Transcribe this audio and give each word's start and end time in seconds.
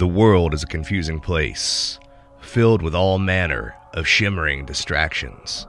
The 0.00 0.06
world 0.06 0.54
is 0.54 0.62
a 0.62 0.66
confusing 0.66 1.20
place, 1.20 1.98
filled 2.40 2.80
with 2.80 2.94
all 2.94 3.18
manner 3.18 3.74
of 3.92 4.08
shimmering 4.08 4.64
distractions 4.64 5.66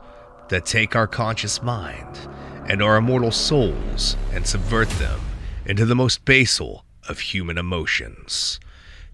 that 0.47 0.65
take 0.65 0.95
our 0.95 1.05
conscious 1.05 1.61
mind 1.61 2.29
and 2.65 2.81
our 2.81 2.95
immortal 2.95 3.31
souls 3.31 4.15
and 4.31 4.47
subvert 4.47 4.87
them 4.91 5.19
into 5.65 5.85
the 5.85 5.97
most 5.97 6.23
basal 6.23 6.85
of 7.09 7.19
human 7.19 7.57
emotions. 7.57 8.61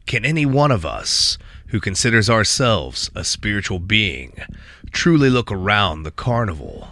Can 0.05 0.23
any 0.23 0.45
one 0.45 0.69
of 0.69 0.86
us 0.86 1.39
who 1.70 1.79
considers 1.79 2.29
ourselves 2.29 3.09
a 3.15 3.23
spiritual 3.23 3.79
being 3.79 4.39
truly 4.92 5.31
look 5.31 5.51
around 5.51 6.04
the 6.04 6.11
carnival 6.11 6.89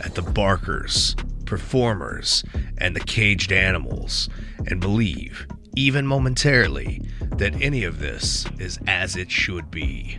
at 0.00 0.16
the 0.16 0.22
barkers, 0.22 1.14
performers, 1.44 2.42
and 2.76 2.96
the 2.96 3.00
caged 3.00 3.52
animals 3.52 4.28
and 4.66 4.80
believe, 4.80 5.46
even 5.78 6.04
momentarily, 6.04 7.00
that 7.36 7.62
any 7.62 7.84
of 7.84 8.00
this 8.00 8.44
is 8.58 8.80
as 8.88 9.14
it 9.14 9.30
should 9.30 9.70
be? 9.70 10.18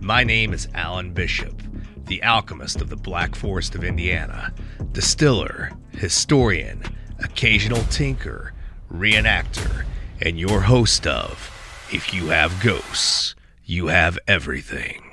My 0.00 0.22
name 0.22 0.52
is 0.52 0.68
Alan 0.74 1.14
Bishop, 1.14 1.62
the 2.04 2.22
alchemist 2.22 2.82
of 2.82 2.90
the 2.90 2.96
Black 2.96 3.34
Forest 3.34 3.74
of 3.74 3.82
Indiana, 3.82 4.52
distiller, 4.92 5.72
historian, 5.92 6.82
occasional 7.20 7.82
tinker, 7.84 8.52
reenactor, 8.92 9.86
and 10.20 10.38
your 10.38 10.60
host 10.60 11.06
of 11.06 11.86
If 11.90 12.12
You 12.12 12.28
Have 12.28 12.62
Ghosts, 12.62 13.34
You 13.64 13.86
Have 13.86 14.18
Everything. 14.28 15.07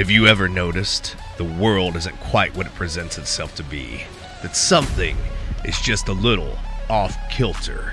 Have 0.00 0.10
you 0.10 0.26
ever 0.28 0.48
noticed 0.48 1.14
the 1.36 1.44
world 1.44 1.94
isn't 1.94 2.18
quite 2.20 2.56
what 2.56 2.64
it 2.64 2.74
presents 2.74 3.18
itself 3.18 3.54
to 3.56 3.62
be? 3.62 4.02
That 4.40 4.56
something 4.56 5.14
is 5.62 5.78
just 5.78 6.08
a 6.08 6.14
little 6.14 6.58
off 6.88 7.14
kilter, 7.30 7.92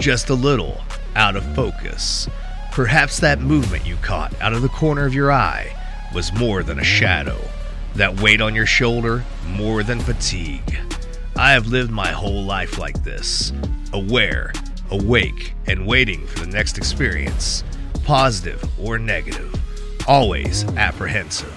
just 0.00 0.30
a 0.30 0.34
little 0.34 0.82
out 1.14 1.36
of 1.36 1.54
focus. 1.54 2.28
Perhaps 2.72 3.20
that 3.20 3.38
movement 3.38 3.86
you 3.86 3.94
caught 4.02 4.34
out 4.40 4.52
of 4.52 4.62
the 4.62 4.68
corner 4.68 5.06
of 5.06 5.14
your 5.14 5.30
eye 5.30 5.72
was 6.12 6.32
more 6.32 6.64
than 6.64 6.80
a 6.80 6.84
shadow, 6.84 7.40
that 7.94 8.20
weight 8.20 8.40
on 8.40 8.56
your 8.56 8.66
shoulder 8.66 9.24
more 9.46 9.84
than 9.84 10.00
fatigue. 10.00 10.76
I 11.36 11.52
have 11.52 11.68
lived 11.68 11.92
my 11.92 12.10
whole 12.10 12.42
life 12.42 12.78
like 12.78 13.04
this, 13.04 13.52
aware, 13.92 14.52
awake, 14.90 15.54
and 15.68 15.86
waiting 15.86 16.26
for 16.26 16.40
the 16.40 16.50
next 16.50 16.78
experience, 16.78 17.62
positive 18.02 18.60
or 18.76 18.98
negative, 18.98 19.54
always 20.06 20.64
apprehensive, 20.76 21.52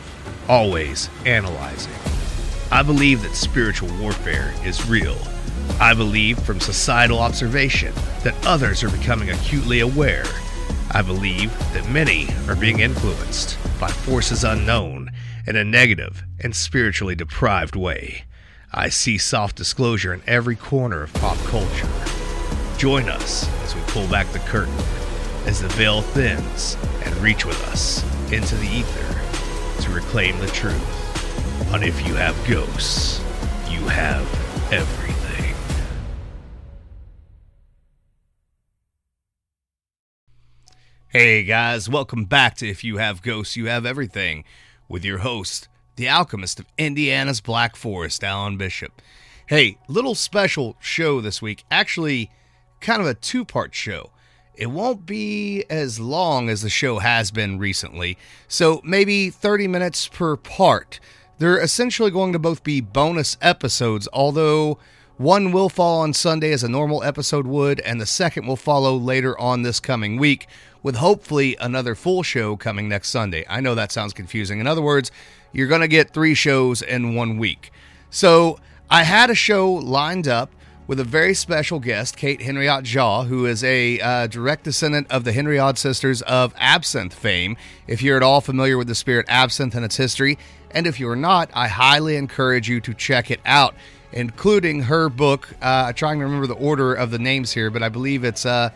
always 0.47 1.09
analyzing. 1.25 1.93
I 2.71 2.83
believe 2.83 3.21
that 3.23 3.35
spiritual 3.35 3.89
warfare 3.99 4.53
is 4.63 4.87
real. 4.87 5.17
I 5.79 5.93
believe 5.93 6.39
from 6.39 6.59
societal 6.59 7.19
observation 7.19 7.93
that 8.23 8.35
others 8.45 8.83
are 8.83 8.89
becoming 8.89 9.29
acutely 9.29 9.81
aware. 9.81 10.25
I 10.91 11.01
believe 11.01 11.57
that 11.73 11.89
many 11.89 12.27
are 12.47 12.55
being 12.55 12.79
influenced 12.79 13.57
by 13.79 13.89
forces 13.89 14.43
unknown 14.43 15.11
in 15.45 15.55
a 15.55 15.63
negative 15.63 16.23
and 16.39 16.55
spiritually 16.55 17.15
deprived 17.15 17.75
way. 17.75 18.23
I 18.73 18.89
see 18.89 19.17
soft 19.17 19.55
disclosure 19.55 20.13
in 20.13 20.21
every 20.27 20.55
corner 20.55 21.03
of 21.03 21.13
pop 21.15 21.37
culture. 21.45 21.89
Join 22.77 23.09
us 23.09 23.47
as 23.63 23.75
we 23.75 23.81
pull 23.87 24.07
back 24.07 24.27
the 24.31 24.39
curtain, 24.39 24.75
as 25.45 25.61
the 25.61 25.69
veil 25.69 26.01
thins 26.01 26.77
and 27.03 27.15
reach 27.17 27.45
with 27.45 27.61
us 27.69 28.03
into 28.31 28.55
the 28.55 28.67
ether 28.67 29.81
to 29.83 29.89
reclaim 29.89 30.37
the 30.39 30.47
truth. 30.47 31.73
On 31.73 31.81
If 31.81 32.05
You 32.05 32.15
Have 32.15 32.35
Ghosts, 32.47 33.19
you 33.69 33.87
have 33.87 34.23
everything. 34.71 35.55
Hey 41.09 41.43
guys, 41.43 41.89
welcome 41.89 42.25
back 42.25 42.57
to 42.57 42.67
If 42.67 42.83
You 42.83 42.97
Have 42.97 43.21
Ghosts, 43.21 43.55
You 43.55 43.67
Have 43.67 43.85
Everything 43.85 44.43
with 44.89 45.05
your 45.05 45.19
host, 45.19 45.69
the 45.95 46.09
alchemist 46.09 46.59
of 46.59 46.65
Indiana's 46.77 47.39
Black 47.39 47.75
Forest, 47.77 48.23
Alan 48.23 48.57
Bishop. 48.57 49.01
Hey, 49.47 49.77
little 49.87 50.15
special 50.15 50.75
show 50.81 51.21
this 51.21 51.41
week. 51.41 51.63
Actually, 51.71 52.29
kind 52.81 52.99
of 53.01 53.07
a 53.07 53.13
two 53.13 53.45
part 53.45 53.73
show. 53.73 54.11
It 54.57 54.71
won't 54.71 55.05
be 55.05 55.63
as 55.69 55.99
long 55.99 56.49
as 56.49 56.63
the 56.63 56.69
show 56.69 56.97
has 56.97 57.29
been 57.29 57.59
recently, 57.59 58.17
so 58.47 58.81
maybe 58.83 59.29
30 59.29 59.67
minutes 59.67 60.07
per 60.07 60.35
part. 60.35 60.99
They're 61.37 61.59
essentially 61.59 62.09
going 62.09 62.33
to 62.33 62.39
both 62.39 62.63
be 62.63 62.81
bonus 62.81 63.37
episodes, 63.39 64.07
although 64.11 64.79
one 65.17 65.51
will 65.51 65.69
fall 65.69 65.99
on 65.99 66.11
Sunday 66.13 66.51
as 66.51 66.63
a 66.63 66.67
normal 66.67 67.03
episode 67.03 67.45
would, 67.45 67.79
and 67.81 68.01
the 68.01 68.07
second 68.07 68.47
will 68.47 68.55
follow 68.55 68.97
later 68.97 69.39
on 69.39 69.61
this 69.61 69.79
coming 69.79 70.17
week, 70.17 70.47
with 70.81 70.95
hopefully 70.95 71.55
another 71.59 71.93
full 71.93 72.23
show 72.23 72.55
coming 72.55 72.89
next 72.89 73.09
Sunday. 73.09 73.45
I 73.47 73.61
know 73.61 73.75
that 73.75 73.91
sounds 73.91 74.13
confusing. 74.13 74.59
In 74.59 74.65
other 74.65 74.81
words, 74.81 75.11
you're 75.51 75.67
going 75.67 75.81
to 75.81 75.87
get 75.87 76.15
three 76.15 76.33
shows 76.33 76.81
in 76.81 77.13
one 77.13 77.37
week. 77.37 77.71
So 78.09 78.57
I 78.89 79.03
had 79.03 79.29
a 79.29 79.35
show 79.35 79.71
lined 79.71 80.27
up 80.27 80.51
with 80.87 81.01
a 81.01 81.03
very 81.03 81.33
special 81.33 81.79
guest, 81.79 82.15
Kate 82.15 82.39
Henriod 82.39 82.83
Jaw, 82.83 83.25
who 83.25 83.45
is 83.45 83.61
a 83.63 83.99
uh, 83.99 84.27
direct 84.27 84.63
descendant 84.63 85.05
of 85.11 85.25
the 85.25 85.33
Henriod 85.33 85.77
sisters 85.77 86.21
of 86.21 86.53
absinthe 86.57 87.13
fame. 87.13 87.57
If 87.87 88.01
you're 88.01 88.15
at 88.15 88.23
all 88.23 88.39
familiar 88.39 88.77
with 88.77 88.87
the 88.87 88.95
spirit 88.95 89.25
absinthe 89.27 89.75
and 89.75 89.83
its 89.83 89.97
history, 89.97 90.37
and 90.71 90.87
if 90.87 90.99
you're 90.99 91.17
not, 91.17 91.49
I 91.53 91.67
highly 91.67 92.15
encourage 92.15 92.69
you 92.69 92.79
to 92.81 92.93
check 92.93 93.29
it 93.29 93.41
out, 93.45 93.75
including 94.13 94.83
her 94.83 95.09
book. 95.09 95.49
Uh, 95.61 95.91
trying 95.91 96.19
to 96.19 96.25
remember 96.25 96.47
the 96.47 96.55
order 96.55 96.93
of 96.93 97.11
the 97.11 97.19
names 97.19 97.51
here, 97.51 97.69
but 97.69 97.83
I 97.83 97.89
believe 97.89 98.23
it's 98.23 98.45
uh, 98.45 98.69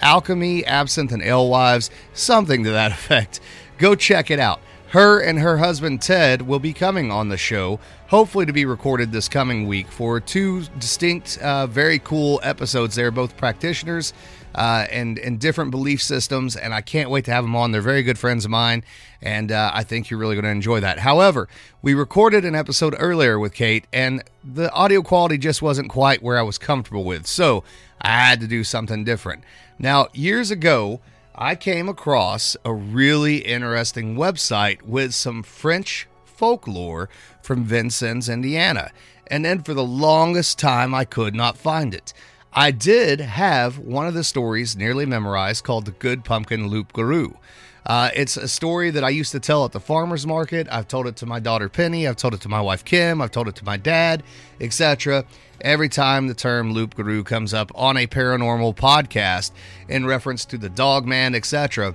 Alchemy, 0.00 0.64
Absinthe, 0.64 1.12
and 1.12 1.22
Alewives, 1.22 1.90
something 2.14 2.62
to 2.62 2.70
that 2.70 2.92
effect. 2.92 3.40
Go 3.78 3.96
check 3.96 4.30
it 4.30 4.38
out. 4.38 4.60
Her 4.90 5.20
and 5.20 5.38
her 5.38 5.58
husband 5.58 6.02
Ted 6.02 6.42
will 6.42 6.58
be 6.58 6.72
coming 6.72 7.12
on 7.12 7.28
the 7.28 7.36
show, 7.36 7.78
hopefully 8.08 8.44
to 8.44 8.52
be 8.52 8.64
recorded 8.64 9.12
this 9.12 9.28
coming 9.28 9.68
week 9.68 9.86
for 9.86 10.18
two 10.18 10.64
distinct, 10.80 11.38
uh, 11.38 11.68
very 11.68 12.00
cool 12.00 12.40
episodes. 12.42 12.96
They're 12.96 13.12
both 13.12 13.36
practitioners 13.36 14.12
uh, 14.52 14.86
and 14.90 15.16
and 15.20 15.38
different 15.38 15.70
belief 15.70 16.02
systems, 16.02 16.56
and 16.56 16.74
I 16.74 16.80
can't 16.80 17.08
wait 17.08 17.24
to 17.26 17.30
have 17.30 17.44
them 17.44 17.54
on. 17.54 17.70
They're 17.70 17.80
very 17.80 18.02
good 18.02 18.18
friends 18.18 18.44
of 18.44 18.50
mine, 18.50 18.82
and 19.22 19.52
uh, 19.52 19.70
I 19.72 19.84
think 19.84 20.10
you're 20.10 20.18
really 20.18 20.34
going 20.34 20.44
to 20.44 20.50
enjoy 20.50 20.80
that. 20.80 20.98
However, 20.98 21.48
we 21.82 21.94
recorded 21.94 22.44
an 22.44 22.56
episode 22.56 22.96
earlier 22.98 23.38
with 23.38 23.54
Kate, 23.54 23.86
and 23.92 24.24
the 24.42 24.72
audio 24.72 25.02
quality 25.02 25.38
just 25.38 25.62
wasn't 25.62 25.88
quite 25.88 26.20
where 26.20 26.36
I 26.36 26.42
was 26.42 26.58
comfortable 26.58 27.04
with, 27.04 27.28
so 27.28 27.62
I 28.00 28.08
had 28.08 28.40
to 28.40 28.48
do 28.48 28.64
something 28.64 29.04
different. 29.04 29.44
Now, 29.78 30.08
years 30.14 30.50
ago. 30.50 31.00
I 31.42 31.54
came 31.54 31.88
across 31.88 32.54
a 32.66 32.74
really 32.74 33.38
interesting 33.38 34.14
website 34.14 34.82
with 34.82 35.14
some 35.14 35.42
French 35.42 36.06
folklore 36.26 37.08
from 37.40 37.64
Vincennes, 37.64 38.28
Indiana. 38.28 38.90
And 39.26 39.42
then 39.42 39.62
for 39.62 39.72
the 39.72 39.82
longest 39.82 40.58
time, 40.58 40.94
I 40.94 41.06
could 41.06 41.34
not 41.34 41.56
find 41.56 41.94
it. 41.94 42.12
I 42.52 42.72
did 42.72 43.20
have 43.20 43.78
one 43.78 44.06
of 44.06 44.12
the 44.12 44.22
stories 44.22 44.76
nearly 44.76 45.06
memorized 45.06 45.64
called 45.64 45.86
The 45.86 45.92
Good 45.92 46.26
Pumpkin 46.26 46.68
Loup 46.68 46.92
Garou. 46.92 47.38
Uh, 47.86 48.10
it's 48.14 48.36
a 48.36 48.48
story 48.48 48.90
that 48.90 49.02
I 49.02 49.08
used 49.08 49.32
to 49.32 49.40
tell 49.40 49.64
at 49.64 49.72
the 49.72 49.80
farmer's 49.80 50.26
market. 50.26 50.68
I've 50.70 50.88
told 50.88 51.06
it 51.06 51.16
to 51.16 51.26
my 51.26 51.40
daughter 51.40 51.68
Penny. 51.68 52.06
I've 52.06 52.16
told 52.16 52.34
it 52.34 52.40
to 52.42 52.48
my 52.48 52.60
wife 52.60 52.84
Kim. 52.84 53.22
I've 53.22 53.30
told 53.30 53.48
it 53.48 53.56
to 53.56 53.64
my 53.64 53.76
dad, 53.76 54.22
etc. 54.60 55.24
Every 55.60 55.88
time 55.88 56.26
the 56.26 56.34
term 56.34 56.72
Loup 56.72 56.94
Garou 56.94 57.24
comes 57.24 57.54
up 57.54 57.70
on 57.74 57.96
a 57.96 58.06
paranormal 58.06 58.76
podcast 58.76 59.52
in 59.88 60.06
reference 60.06 60.44
to 60.46 60.58
the 60.58 60.68
dog 60.68 61.06
man, 61.06 61.34
etc., 61.34 61.94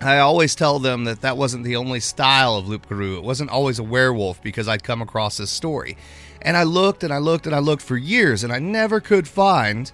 I 0.00 0.18
always 0.18 0.54
tell 0.54 0.78
them 0.78 1.04
that 1.04 1.22
that 1.22 1.38
wasn't 1.38 1.64
the 1.64 1.76
only 1.76 2.00
style 2.00 2.56
of 2.56 2.68
Loup 2.68 2.86
Garou. 2.86 3.16
It 3.16 3.24
wasn't 3.24 3.48
always 3.48 3.78
a 3.78 3.82
werewolf 3.82 4.42
because 4.42 4.68
I'd 4.68 4.84
come 4.84 5.00
across 5.00 5.38
this 5.38 5.50
story. 5.50 5.96
And 6.42 6.56
I 6.56 6.64
looked 6.64 7.02
and 7.02 7.12
I 7.12 7.18
looked 7.18 7.46
and 7.46 7.54
I 7.54 7.60
looked 7.60 7.82
for 7.82 7.96
years 7.96 8.44
and 8.44 8.52
I 8.52 8.58
never 8.58 9.00
could 9.00 9.26
find 9.26 9.90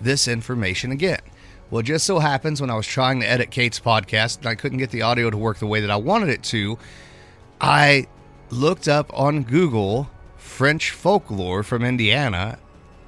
this 0.00 0.26
information 0.26 0.90
again. 0.90 1.20
Well, 1.72 1.80
it 1.80 1.84
just 1.84 2.04
so 2.04 2.18
happens 2.18 2.60
when 2.60 2.68
I 2.68 2.74
was 2.74 2.86
trying 2.86 3.20
to 3.20 3.26
edit 3.26 3.50
Kate's 3.50 3.80
podcast 3.80 4.36
and 4.36 4.46
I 4.46 4.54
couldn't 4.54 4.76
get 4.76 4.90
the 4.90 5.00
audio 5.00 5.30
to 5.30 5.38
work 5.38 5.56
the 5.56 5.66
way 5.66 5.80
that 5.80 5.90
I 5.90 5.96
wanted 5.96 6.28
it 6.28 6.42
to, 6.42 6.76
I 7.62 8.08
looked 8.50 8.88
up 8.88 9.10
on 9.14 9.44
Google 9.44 10.10
French 10.36 10.90
folklore 10.90 11.62
from 11.62 11.82
Indiana 11.82 12.58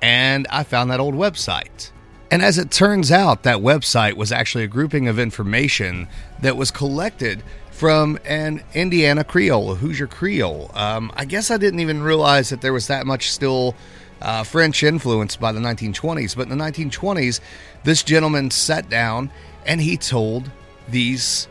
and 0.00 0.46
I 0.48 0.62
found 0.62 0.90
that 0.90 0.98
old 0.98 1.14
website. 1.14 1.90
And 2.30 2.40
as 2.40 2.56
it 2.56 2.70
turns 2.70 3.12
out, 3.12 3.42
that 3.42 3.58
website 3.58 4.14
was 4.14 4.32
actually 4.32 4.64
a 4.64 4.68
grouping 4.68 5.08
of 5.08 5.18
information 5.18 6.08
that 6.40 6.56
was 6.56 6.70
collected 6.70 7.42
from 7.70 8.18
an 8.24 8.64
Indiana 8.72 9.24
Creole, 9.24 9.72
a 9.72 9.74
Hoosier 9.74 10.06
Creole. 10.06 10.70
Um, 10.72 11.12
I 11.16 11.26
guess 11.26 11.50
I 11.50 11.58
didn't 11.58 11.80
even 11.80 12.02
realize 12.02 12.48
that 12.48 12.62
there 12.62 12.72
was 12.72 12.86
that 12.86 13.06
much 13.06 13.30
still 13.30 13.74
uh, 14.24 14.42
French 14.42 14.82
influence 14.82 15.36
by 15.36 15.52
the 15.52 15.60
1920s. 15.60 16.34
But 16.34 16.48
in 16.48 16.56
the 16.56 16.64
1920s, 16.64 17.40
this 17.84 18.02
gentleman 18.02 18.50
sat 18.50 18.88
down 18.88 19.30
and 19.66 19.80
he 19.80 19.96
told 19.96 20.50
these 20.88 21.46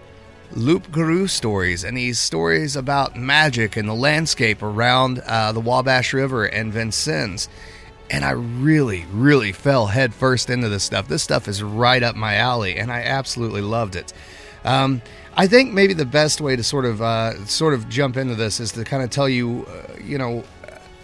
Loup 0.52 0.92
Garou 0.92 1.28
stories 1.28 1.84
and 1.84 1.96
these 1.96 2.20
stories 2.20 2.76
about 2.76 3.16
magic 3.16 3.78
and 3.78 3.88
the 3.88 3.94
landscape 3.94 4.62
around 4.62 5.20
uh, 5.20 5.52
the 5.52 5.60
Wabash 5.60 6.14
River 6.14 6.46
and 6.46 6.74
Vincennes. 6.74 7.48
And 8.10 8.26
I 8.26 8.32
really, 8.32 9.06
really 9.12 9.52
fell 9.52 9.88
headfirst 9.88 10.50
into 10.50 10.70
this 10.70 10.84
stuff. 10.84 11.08
This 11.08 11.24
stuff 11.24 11.48
is 11.48 11.64
right 11.64 12.04
up 12.04 12.16
my 12.16 12.36
alley, 12.36 12.78
and 12.78 12.92
I 12.92 13.02
absolutely 13.02 13.62
loved 13.62 13.96
it. 13.96 14.14
Um, 14.66 15.02
I 15.36 15.48
think 15.48 15.74
maybe 15.74 15.94
the 15.94 16.06
best 16.06 16.40
way 16.40 16.56
to 16.56 16.64
sort 16.64 16.86
of 16.86 17.02
uh, 17.02 17.46
sort 17.46 17.74
of 17.74 17.90
jump 17.90 18.18
into 18.18 18.36
this 18.36 18.60
is 18.60 18.72
to 18.74 18.84
kind 18.84 19.02
of 19.02 19.10
tell 19.10 19.28
you, 19.28 19.66
uh, 19.68 19.94
you 20.04 20.18
know, 20.18 20.44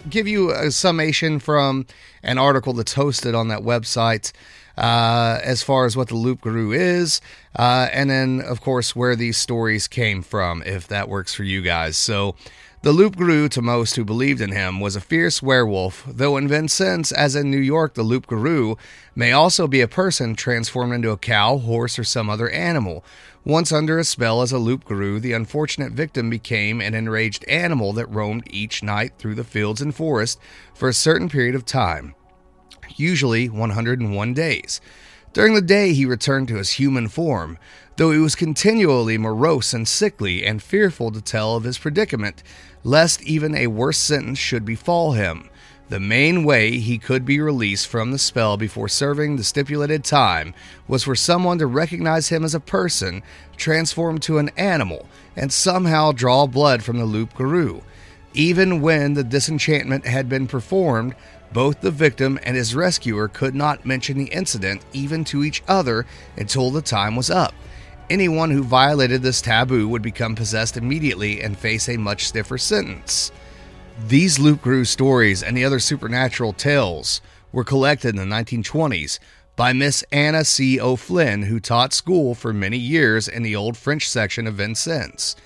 give 0.08 0.26
you 0.26 0.52
a 0.52 0.70
summation 0.70 1.38
from 1.38 1.86
an 2.22 2.38
article 2.38 2.72
that's 2.72 2.94
hosted 2.94 3.36
on 3.36 3.48
that 3.48 3.60
website 3.60 4.32
uh, 4.80 5.38
as 5.44 5.62
far 5.62 5.84
as 5.84 5.94
what 5.94 6.08
the 6.08 6.16
Loup 6.16 6.40
Garou 6.40 6.72
is, 6.72 7.20
uh, 7.54 7.88
and 7.92 8.08
then, 8.08 8.40
of 8.40 8.62
course, 8.62 8.96
where 8.96 9.14
these 9.14 9.36
stories 9.36 9.86
came 9.86 10.22
from, 10.22 10.62
if 10.64 10.88
that 10.88 11.08
works 11.08 11.34
for 11.34 11.44
you 11.44 11.60
guys. 11.60 11.98
So, 11.98 12.34
the 12.82 12.92
Loup 12.92 13.14
Garou, 13.14 13.50
to 13.50 13.60
most 13.60 13.96
who 13.96 14.06
believed 14.06 14.40
in 14.40 14.52
him, 14.52 14.80
was 14.80 14.96
a 14.96 15.02
fierce 15.02 15.42
werewolf, 15.42 16.02
though 16.08 16.38
in 16.38 16.48
Vincennes, 16.48 17.12
as 17.12 17.36
in 17.36 17.50
New 17.50 17.58
York, 17.58 17.92
the 17.92 18.02
Loup 18.02 18.26
Garou 18.26 18.78
may 19.14 19.32
also 19.32 19.68
be 19.68 19.82
a 19.82 19.88
person 19.88 20.34
transformed 20.34 20.94
into 20.94 21.10
a 21.10 21.18
cow, 21.18 21.58
horse, 21.58 21.98
or 21.98 22.04
some 22.04 22.30
other 22.30 22.48
animal. 22.48 23.04
Once 23.44 23.72
under 23.72 23.98
a 23.98 24.04
spell 24.04 24.40
as 24.40 24.50
a 24.50 24.58
Loup 24.58 24.86
Garou, 24.86 25.20
the 25.20 25.34
unfortunate 25.34 25.92
victim 25.92 26.30
became 26.30 26.80
an 26.80 26.94
enraged 26.94 27.44
animal 27.44 27.92
that 27.92 28.06
roamed 28.06 28.44
each 28.46 28.82
night 28.82 29.12
through 29.18 29.34
the 29.34 29.44
fields 29.44 29.82
and 29.82 29.94
forest 29.94 30.40
for 30.72 30.88
a 30.88 30.94
certain 30.94 31.28
period 31.28 31.54
of 31.54 31.66
time 31.66 32.14
usually 32.96 33.48
101 33.48 34.34
days. 34.34 34.80
During 35.32 35.54
the 35.54 35.62
day, 35.62 35.92
he 35.92 36.04
returned 36.04 36.48
to 36.48 36.56
his 36.56 36.72
human 36.72 37.08
form, 37.08 37.58
though 37.96 38.10
he 38.10 38.18
was 38.18 38.34
continually 38.34 39.16
morose 39.16 39.72
and 39.72 39.86
sickly 39.86 40.44
and 40.44 40.62
fearful 40.62 41.12
to 41.12 41.20
tell 41.20 41.54
of 41.56 41.64
his 41.64 41.78
predicament, 41.78 42.42
lest 42.82 43.22
even 43.22 43.54
a 43.54 43.68
worse 43.68 43.98
sentence 43.98 44.38
should 44.38 44.64
befall 44.64 45.12
him. 45.12 45.48
The 45.90 46.00
main 46.00 46.44
way 46.44 46.78
he 46.78 46.98
could 46.98 47.24
be 47.24 47.40
released 47.40 47.88
from 47.88 48.12
the 48.12 48.18
spell 48.18 48.56
before 48.56 48.88
serving 48.88 49.34
the 49.34 49.42
stipulated 49.42 50.04
time 50.04 50.54
was 50.86 51.02
for 51.02 51.16
someone 51.16 51.58
to 51.58 51.66
recognize 51.66 52.28
him 52.28 52.44
as 52.44 52.54
a 52.54 52.60
person 52.60 53.24
transformed 53.56 54.22
to 54.22 54.38
an 54.38 54.50
animal 54.56 55.08
and 55.34 55.52
somehow 55.52 56.12
draw 56.12 56.46
blood 56.46 56.84
from 56.84 56.98
the 56.98 57.04
loup 57.04 57.34
garou. 57.34 57.82
Even 58.34 58.80
when 58.80 59.14
the 59.14 59.24
disenchantment 59.24 60.06
had 60.06 60.28
been 60.28 60.46
performed, 60.46 61.16
both 61.52 61.80
the 61.80 61.90
victim 61.90 62.38
and 62.42 62.56
his 62.56 62.74
rescuer 62.74 63.28
could 63.28 63.54
not 63.54 63.84
mention 63.84 64.18
the 64.18 64.32
incident 64.32 64.82
even 64.92 65.24
to 65.24 65.44
each 65.44 65.62
other 65.66 66.06
until 66.36 66.70
the 66.70 66.82
time 66.82 67.16
was 67.16 67.30
up. 67.30 67.54
Anyone 68.08 68.50
who 68.50 68.62
violated 68.62 69.22
this 69.22 69.40
taboo 69.40 69.88
would 69.88 70.02
become 70.02 70.34
possessed 70.34 70.76
immediately 70.76 71.40
and 71.40 71.58
face 71.58 71.88
a 71.88 71.96
much 71.96 72.26
stiffer 72.26 72.58
sentence. 72.58 73.30
These 74.06 74.38
Loup 74.38 74.62
Garou 74.62 74.84
stories 74.84 75.42
and 75.42 75.56
the 75.56 75.64
other 75.64 75.78
supernatural 75.78 76.52
tales 76.52 77.20
were 77.52 77.64
collected 77.64 78.10
in 78.10 78.16
the 78.16 78.34
1920s 78.36 79.18
by 79.56 79.72
Miss 79.72 80.02
Anna 80.10 80.44
C. 80.44 80.80
O'Flynn, 80.80 81.42
who 81.42 81.60
taught 81.60 81.92
school 81.92 82.34
for 82.34 82.52
many 82.52 82.78
years 82.78 83.28
in 83.28 83.42
the 83.42 83.54
old 83.54 83.76
French 83.76 84.08
section 84.08 84.46
of 84.46 84.54
Vincennes. 84.54 85.36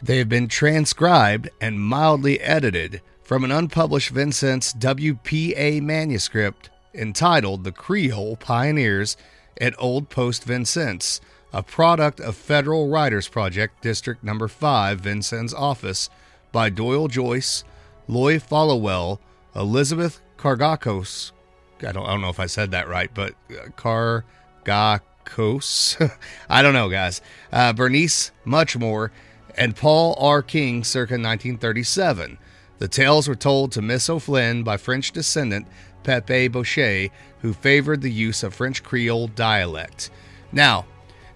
They 0.00 0.18
have 0.18 0.28
been 0.28 0.48
transcribed 0.48 1.48
and 1.60 1.80
mildly 1.80 2.40
edited 2.40 3.00
from 3.24 3.42
an 3.42 3.50
unpublished 3.50 4.10
Vincennes 4.10 4.74
WPA 4.74 5.80
manuscript 5.82 6.68
entitled 6.92 7.64
The 7.64 7.72
Creole 7.72 8.36
Pioneers 8.36 9.16
at 9.60 9.74
Old 9.78 10.10
Post 10.10 10.44
Vincennes, 10.44 11.22
a 11.52 11.62
product 11.62 12.20
of 12.20 12.36
Federal 12.36 12.88
Writers 12.88 13.26
Project, 13.26 13.80
District 13.82 14.22
Number 14.22 14.46
5, 14.46 15.00
Vincennes 15.00 15.54
office, 15.54 16.10
by 16.52 16.68
Doyle 16.68 17.08
Joyce, 17.08 17.64
Loy 18.06 18.38
Followell, 18.38 19.20
Elizabeth 19.56 20.20
Kargakos. 20.36 21.32
I 21.80 21.92
don't, 21.92 22.04
I 22.06 22.10
don't 22.10 22.20
know 22.20 22.28
if 22.28 22.40
I 22.40 22.46
said 22.46 22.72
that 22.72 22.88
right, 22.88 23.10
but 23.12 23.34
uh, 23.50 23.68
Kargakos. 23.70 24.22
I 26.50 26.62
don't 26.62 26.74
know, 26.74 26.90
guys. 26.90 27.22
Uh, 27.50 27.72
Bernice 27.72 28.32
Muchmore 28.44 29.10
and 29.56 29.74
Paul 29.74 30.14
R. 30.18 30.42
King, 30.42 30.84
circa 30.84 31.14
1937. 31.14 32.38
The 32.84 32.88
tales 32.88 33.28
were 33.28 33.34
told 33.34 33.72
to 33.72 33.80
Miss 33.80 34.10
O'Flynn 34.10 34.62
by 34.62 34.76
French 34.76 35.10
descendant 35.10 35.66
Pepe 36.02 36.48
Boucher, 36.48 37.08
who 37.38 37.54
favored 37.54 38.02
the 38.02 38.12
use 38.12 38.42
of 38.42 38.52
French 38.52 38.82
Creole 38.82 39.28
dialect. 39.28 40.10
Now, 40.52 40.84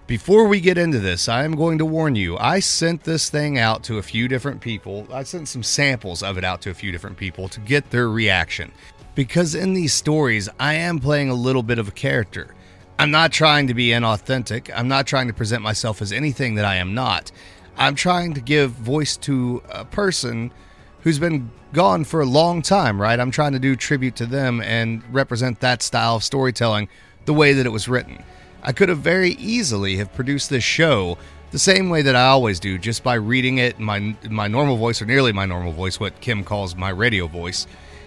before 0.05 0.47
we 0.47 0.59
get 0.59 0.77
into 0.77 0.99
this, 0.99 1.27
I 1.27 1.45
am 1.45 1.55
going 1.55 1.79
to 1.79 1.85
warn 1.85 2.15
you. 2.15 2.37
I 2.37 2.59
sent 2.59 3.03
this 3.03 3.31
thing 3.31 3.57
out 3.57 3.81
to 3.85 3.97
a 3.97 4.03
few 4.03 4.27
different 4.27 4.61
people. 4.61 5.07
I 5.11 5.23
sent 5.23 5.47
some 5.47 5.63
samples 5.63 6.21
of 6.21 6.37
it 6.37 6.43
out 6.43 6.61
to 6.61 6.69
a 6.69 6.75
few 6.75 6.91
different 6.91 7.17
people 7.17 7.47
to 7.47 7.59
get 7.61 7.89
their 7.89 8.09
reaction. 8.09 8.71
Because 9.15 9.55
in 9.55 9.73
these 9.73 9.91
stories, 9.91 10.49
I 10.59 10.75
am 10.75 10.99
playing 10.99 11.31
a 11.31 11.33
little 11.33 11.63
bit 11.63 11.79
of 11.79 11.87
a 11.87 11.91
character. 11.91 12.53
I'm 12.99 13.09
not 13.09 13.31
trying 13.31 13.65
to 13.69 13.73
be 13.73 13.87
inauthentic. 13.87 14.69
I'm 14.71 14.87
not 14.87 15.07
trying 15.07 15.25
to 15.29 15.33
present 15.33 15.63
myself 15.63 15.99
as 16.03 16.11
anything 16.11 16.53
that 16.55 16.65
I 16.65 16.75
am 16.75 16.93
not. 16.93 17.31
I'm 17.75 17.95
trying 17.95 18.35
to 18.35 18.39
give 18.39 18.69
voice 18.69 19.17
to 19.17 19.63
a 19.67 19.83
person 19.83 20.51
who's 21.01 21.19
been 21.19 21.51
gone 21.73 22.03
for 22.03 22.21
a 22.21 22.25
long 22.25 22.61
time, 22.61 23.01
right? 23.01 23.19
I'm 23.19 23.31
trying 23.31 23.53
to 23.53 23.59
do 23.59 23.75
tribute 23.75 24.15
to 24.17 24.25
them 24.25 24.61
and 24.61 25.03
represent 25.13 25.59
that 25.59 25.81
style 25.81 26.15
of 26.15 26.23
storytelling 26.23 26.89
the 27.25 27.33
way 27.33 27.53
that 27.53 27.65
it 27.65 27.69
was 27.69 27.87
written. 27.87 28.23
I 28.61 28.71
could 28.71 28.89
have 28.89 28.99
very 28.99 29.31
easily 29.31 29.97
have 29.97 30.13
produced 30.13 30.49
this 30.49 30.63
show 30.63 31.17
the 31.51 31.59
same 31.59 31.89
way 31.89 32.01
that 32.01 32.15
I 32.15 32.27
always 32.27 32.59
do, 32.59 32.77
just 32.77 33.03
by 33.03 33.15
reading 33.15 33.57
it 33.57 33.79
in 33.79 33.83
my 33.83 34.15
my 34.29 34.47
normal 34.47 34.77
voice 34.77 35.01
or 35.01 35.05
nearly 35.05 35.31
my 35.31 35.45
normal 35.45 35.71
voice, 35.71 35.99
what 35.99 36.21
Kim 36.21 36.43
calls 36.43 36.75
my 36.75 36.89
radio 36.89 37.27
voice, 37.27 37.65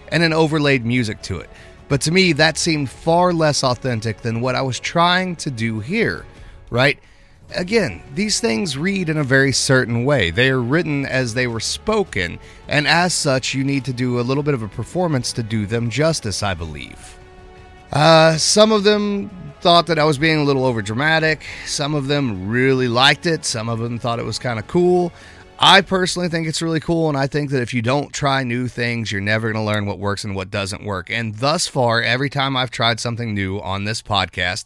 and 0.08 0.22
then 0.22 0.32
overlaid 0.32 0.84
music 0.84 1.22
to 1.22 1.40
it. 1.40 1.50
But 1.88 2.00
to 2.02 2.12
me, 2.12 2.32
that 2.34 2.56
seemed 2.56 2.88
far 2.88 3.32
less 3.32 3.64
authentic 3.64 4.22
than 4.22 4.40
what 4.40 4.54
I 4.54 4.62
was 4.62 4.78
trying 4.78 5.36
to 5.36 5.50
do 5.50 5.80
here, 5.80 6.24
right? 6.70 6.98
Again, 7.54 8.02
these 8.14 8.40
things 8.40 8.76
read 8.76 9.08
in 9.08 9.16
a 9.16 9.24
very 9.24 9.52
certain 9.52 10.04
way. 10.04 10.30
They 10.30 10.50
are 10.50 10.60
written 10.60 11.06
as 11.06 11.34
they 11.34 11.46
were 11.46 11.60
spoken, 11.60 12.38
and 12.68 12.86
as 12.86 13.14
such, 13.14 13.54
you 13.54 13.64
need 13.64 13.84
to 13.86 13.92
do 13.92 14.18
a 14.18 14.22
little 14.22 14.42
bit 14.42 14.54
of 14.54 14.62
a 14.62 14.68
performance 14.68 15.32
to 15.34 15.42
do 15.42 15.66
them 15.66 15.90
justice, 15.90 16.42
I 16.42 16.54
believe. 16.54 17.18
Uh, 17.92 18.36
some 18.38 18.72
of 18.72 18.84
them 18.84 19.30
thought 19.60 19.86
that 19.86 19.98
I 19.98 20.04
was 20.04 20.18
being 20.18 20.38
a 20.38 20.44
little 20.44 20.64
over 20.64 20.82
dramatic. 20.82 21.44
Some 21.66 21.94
of 21.94 22.08
them 22.08 22.48
really 22.48 22.88
liked 22.88 23.26
it. 23.26 23.44
Some 23.44 23.68
of 23.68 23.78
them 23.78 23.98
thought 23.98 24.18
it 24.18 24.24
was 24.24 24.38
kind 24.38 24.58
of 24.58 24.66
cool. 24.66 25.12
I 25.58 25.80
personally 25.82 26.28
think 26.28 26.48
it's 26.48 26.60
really 26.60 26.80
cool, 26.80 27.08
and 27.08 27.16
I 27.16 27.28
think 27.28 27.50
that 27.50 27.62
if 27.62 27.72
you 27.72 27.82
don't 27.82 28.12
try 28.12 28.42
new 28.42 28.66
things, 28.66 29.12
you're 29.12 29.20
never 29.20 29.52
going 29.52 29.64
to 29.64 29.70
learn 29.72 29.86
what 29.86 30.00
works 30.00 30.24
and 30.24 30.34
what 30.34 30.50
doesn't 30.50 30.84
work. 30.84 31.08
And 31.10 31.36
thus 31.36 31.68
far, 31.68 32.02
every 32.02 32.28
time 32.28 32.56
I've 32.56 32.72
tried 32.72 32.98
something 32.98 33.32
new 33.32 33.60
on 33.60 33.84
this 33.84 34.02
podcast, 34.02 34.64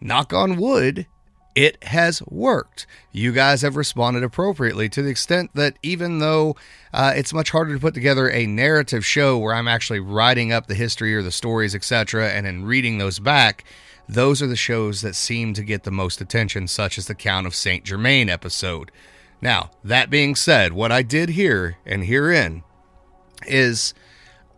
knock 0.00 0.32
on 0.32 0.56
wood, 0.56 1.06
it 1.54 1.82
has 1.84 2.22
worked. 2.28 2.86
You 3.10 3.32
guys 3.32 3.62
have 3.62 3.76
responded 3.76 4.22
appropriately 4.22 4.88
to 4.90 5.02
the 5.02 5.10
extent 5.10 5.50
that 5.54 5.76
even 5.82 6.18
though 6.18 6.56
uh, 6.92 7.12
it's 7.14 7.34
much 7.34 7.50
harder 7.50 7.74
to 7.74 7.80
put 7.80 7.94
together 7.94 8.30
a 8.30 8.46
narrative 8.46 9.04
show 9.04 9.38
where 9.38 9.54
I'm 9.54 9.68
actually 9.68 10.00
writing 10.00 10.52
up 10.52 10.66
the 10.66 10.74
history 10.74 11.14
or 11.14 11.22
the 11.22 11.32
stories, 11.32 11.74
etc., 11.74 12.30
and 12.30 12.46
then 12.46 12.64
reading 12.64 12.98
those 12.98 13.18
back, 13.18 13.64
those 14.08 14.42
are 14.42 14.46
the 14.46 14.56
shows 14.56 15.02
that 15.02 15.14
seem 15.14 15.54
to 15.54 15.62
get 15.62 15.84
the 15.84 15.90
most 15.90 16.20
attention, 16.20 16.68
such 16.68 16.98
as 16.98 17.06
the 17.06 17.14
Count 17.14 17.46
of 17.46 17.54
Saint 17.54 17.84
Germain 17.84 18.28
episode. 18.28 18.90
Now, 19.40 19.70
that 19.84 20.10
being 20.10 20.34
said, 20.34 20.72
what 20.72 20.92
I 20.92 21.02
did 21.02 21.30
here 21.30 21.76
and 21.84 22.04
herein 22.04 22.62
is 23.46 23.92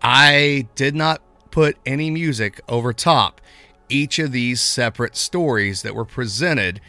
I 0.02 0.68
did 0.74 0.94
not 0.94 1.22
put 1.50 1.76
any 1.86 2.10
music 2.10 2.60
over 2.68 2.92
top 2.92 3.40
each 3.88 4.18
of 4.18 4.32
these 4.32 4.60
separate 4.60 5.16
stories 5.16 5.82
that 5.82 5.94
were 5.94 6.04
presented 6.04 6.80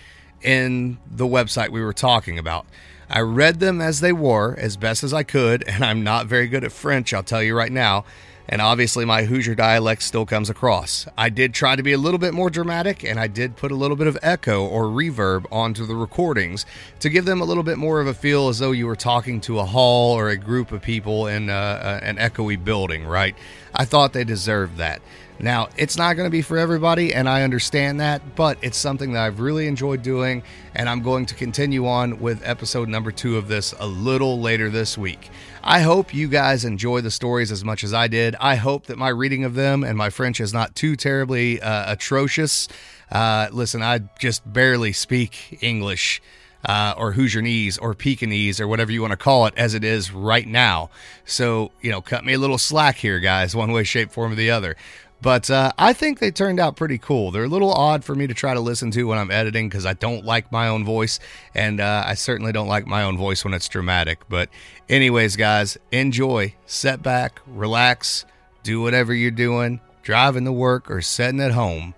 in 0.41 0.97
the 1.09 1.25
website 1.25 1.69
we 1.69 1.81
were 1.81 1.93
talking 1.93 2.37
about. 2.37 2.65
I 3.09 3.21
read 3.21 3.59
them 3.59 3.81
as 3.81 3.99
they 3.99 4.13
were, 4.13 4.55
as 4.57 4.77
best 4.77 5.03
as 5.03 5.13
I 5.13 5.23
could, 5.23 5.63
and 5.67 5.83
I'm 5.83 6.03
not 6.03 6.27
very 6.27 6.47
good 6.47 6.63
at 6.63 6.71
French, 6.71 7.13
I'll 7.13 7.23
tell 7.23 7.43
you 7.43 7.55
right 7.55 7.71
now. 7.71 8.05
And 8.47 8.61
obviously, 8.61 9.05
my 9.05 9.23
Hoosier 9.23 9.55
dialect 9.55 10.03
still 10.03 10.25
comes 10.25 10.51
across. 10.51 11.07
I 11.17 11.29
did 11.29 11.55
try 11.55 11.75
to 11.75 11.81
be 11.81 11.93
a 11.93 11.97
little 11.97 12.19
bit 12.19 12.31
more 12.31 12.51
dramatic, 12.51 13.03
and 13.03 13.19
I 13.19 13.25
did 13.25 13.55
put 13.55 13.71
a 13.71 13.75
little 13.75 13.97
bit 13.97 14.05
of 14.05 14.19
echo 14.21 14.63
or 14.63 14.83
reverb 14.83 15.45
onto 15.51 15.83
the 15.85 15.95
recordings 15.95 16.63
to 16.99 17.09
give 17.09 17.25
them 17.25 17.41
a 17.41 17.43
little 17.43 17.63
bit 17.63 17.79
more 17.79 17.99
of 17.99 18.05
a 18.05 18.13
feel 18.13 18.47
as 18.47 18.59
though 18.59 18.71
you 18.71 18.85
were 18.85 18.95
talking 18.95 19.41
to 19.41 19.57
a 19.57 19.65
hall 19.65 20.13
or 20.13 20.29
a 20.29 20.37
group 20.37 20.71
of 20.71 20.83
people 20.83 21.25
in 21.25 21.49
uh, 21.49 21.53
uh 21.53 21.99
an 22.03 22.17
echoey 22.17 22.63
building, 22.63 23.03
right? 23.05 23.35
I 23.73 23.83
thought 23.83 24.13
they 24.13 24.23
deserved 24.23 24.77
that. 24.77 25.01
Now, 25.37 25.67
it's 25.77 25.97
not 25.97 26.15
going 26.15 26.25
to 26.25 26.31
be 26.31 26.41
for 26.41 26.57
everybody, 26.57 27.13
and 27.13 27.27
I 27.27 27.43
understand 27.43 27.99
that, 27.99 28.35
but 28.35 28.57
it's 28.61 28.77
something 28.77 29.11
that 29.13 29.23
I've 29.23 29.41
really 29.41 29.67
enjoyed 29.67 30.01
doing, 30.01 30.43
and 30.73 30.87
I'm 30.87 31.01
going 31.01 31.25
to 31.25 31.35
continue 31.35 31.87
on 31.87 32.19
with 32.19 32.41
episode 32.47 32.87
number 32.87 33.11
two 33.11 33.35
of 33.35 33.49
this 33.49 33.73
a 33.77 33.85
little 33.85 34.39
later 34.39 34.69
this 34.69 34.97
week. 34.97 35.29
I 35.61 35.81
hope 35.81 36.13
you 36.13 36.29
guys 36.29 36.63
enjoy 36.63 37.01
the 37.01 37.11
stories 37.11 37.51
as 37.51 37.65
much 37.65 37.83
as 37.83 37.93
I 37.93 38.07
did. 38.07 38.35
I 38.39 38.55
hope 38.55 38.85
that 38.85 38.97
my 38.97 39.09
reading 39.09 39.43
of 39.43 39.55
them 39.55 39.83
and 39.83 39.97
my 39.97 40.09
French 40.09 40.39
is 40.39 40.53
not 40.53 40.73
too 40.73 40.95
terribly 40.95 41.61
uh, 41.61 41.91
atrocious. 41.91 42.69
Uh, 43.11 43.49
listen, 43.51 43.81
I 43.81 43.99
just 44.19 44.51
barely 44.51 44.93
speak 44.93 45.57
English. 45.61 46.21
uh, 46.65 46.95
or 46.97 47.11
Hoosier 47.11 47.41
knees 47.41 47.77
or 47.77 47.93
Pekingese 47.93 48.59
or 48.59 48.67
whatever 48.67 48.91
you 48.91 49.01
want 49.01 49.11
to 49.11 49.17
call 49.17 49.45
it 49.45 49.53
as 49.55 49.73
it 49.73 49.83
is 49.83 50.11
right 50.11 50.47
now. 50.47 50.89
So, 51.25 51.71
you 51.81 51.91
know, 51.91 52.01
cut 52.01 52.25
me 52.25 52.33
a 52.33 52.39
little 52.39 52.57
slack 52.57 52.97
here, 52.97 53.19
guys, 53.19 53.55
one 53.55 53.71
way, 53.71 53.83
shape, 53.83 54.11
form, 54.11 54.31
or 54.31 54.35
the 54.35 54.49
other. 54.49 54.75
But 55.21 55.49
uh, 55.49 55.71
I 55.77 55.93
think 55.93 56.19
they 56.19 56.29
turned 56.29 56.59
out 56.59 56.75
pretty 56.75 56.97
cool. 56.97 57.31
They're 57.31 57.45
a 57.45 57.49
little 57.49 57.73
odd 57.73 58.03
for 58.03 58.13
me 58.13 58.27
to 58.27 58.33
try 58.33 58.53
to 58.53 58.59
listen 58.59 58.91
to 58.91 59.05
when 59.05 59.17
I'm 59.17 59.31
editing 59.31 59.69
because 59.69 59.85
I 59.85 59.93
don't 59.93 60.23
like 60.23 60.51
my 60.51 60.67
own 60.67 60.85
voice. 60.85 61.19
And 61.55 61.79
uh, 61.79 62.03
I 62.05 62.13
certainly 62.13 62.51
don't 62.51 62.67
like 62.67 62.85
my 62.85 63.03
own 63.03 63.17
voice 63.17 63.43
when 63.43 63.53
it's 63.53 63.67
dramatic. 63.67 64.19
But, 64.29 64.49
anyways, 64.87 65.35
guys, 65.35 65.77
enjoy, 65.91 66.53
set 66.65 67.01
back, 67.01 67.41
relax, 67.47 68.25
do 68.61 68.81
whatever 68.81 69.13
you're 69.13 69.31
doing, 69.31 69.79
driving 70.03 70.45
to 70.45 70.51
work 70.51 70.91
or 70.91 71.01
sitting 71.01 71.41
at 71.41 71.51
home. 71.51 71.95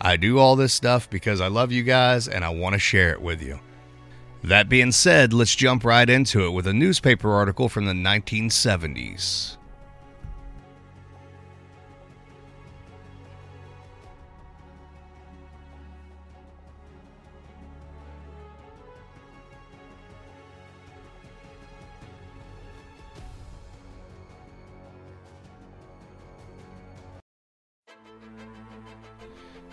I 0.00 0.16
do 0.16 0.38
all 0.38 0.56
this 0.56 0.72
stuff 0.72 1.10
because 1.10 1.40
I 1.40 1.48
love 1.48 1.72
you 1.72 1.82
guys 1.82 2.26
and 2.28 2.44
I 2.44 2.48
want 2.48 2.72
to 2.72 2.78
share 2.78 3.12
it 3.12 3.20
with 3.20 3.42
you. 3.42 3.60
That 4.42 4.70
being 4.70 4.92
said, 4.92 5.34
let's 5.34 5.54
jump 5.54 5.84
right 5.84 6.08
into 6.08 6.46
it 6.46 6.50
with 6.50 6.66
a 6.66 6.72
newspaper 6.72 7.30
article 7.30 7.68
from 7.68 7.84
the 7.84 7.92
1970s. 7.92 9.58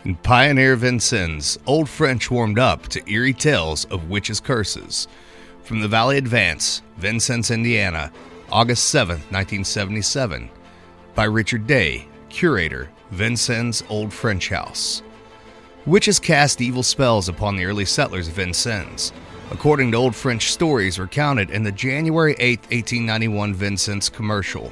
In 0.08 0.16
Pioneer 0.16 0.78
Vincennes, 0.78 1.60
Old 1.66 1.90
French 1.90 2.32
warmed 2.32 2.58
up 2.58 2.88
to 2.88 3.12
eerie 3.12 3.34
tales 3.34 3.84
of 3.92 4.10
witches' 4.10 4.40
curses. 4.40 5.06
From 5.64 5.82
the 5.82 5.90
Valley 5.90 6.18
Advance, 6.18 6.82
Vincennes, 6.96 7.52
Indiana, 7.52 8.10
August 8.50 8.86
7, 8.86 9.18
1977, 9.32 10.50
by 11.14 11.26
Richard 11.26 11.68
Day, 11.68 12.08
curator, 12.30 12.90
Vincennes 13.12 13.84
Old 13.90 14.14
French 14.14 14.48
House. 14.48 15.04
Witches 15.86 16.22
cast 16.22 16.62
evil 16.62 16.84
spells 16.84 17.28
upon 17.28 17.58
the 17.58 17.66
early 17.66 17.84
settlers 17.84 18.30
of 18.30 18.36
Vincennes, 18.36 19.12
according 19.52 19.92
to 19.92 19.98
Old 19.98 20.16
French 20.16 20.54
stories 20.54 20.98
recounted 21.00 21.50
in 21.50 21.64
the 21.64 21.72
January 21.74 22.34
8, 22.40 22.60
1891 22.62 23.54
Vincennes 23.54 24.08
commercial. 24.08 24.72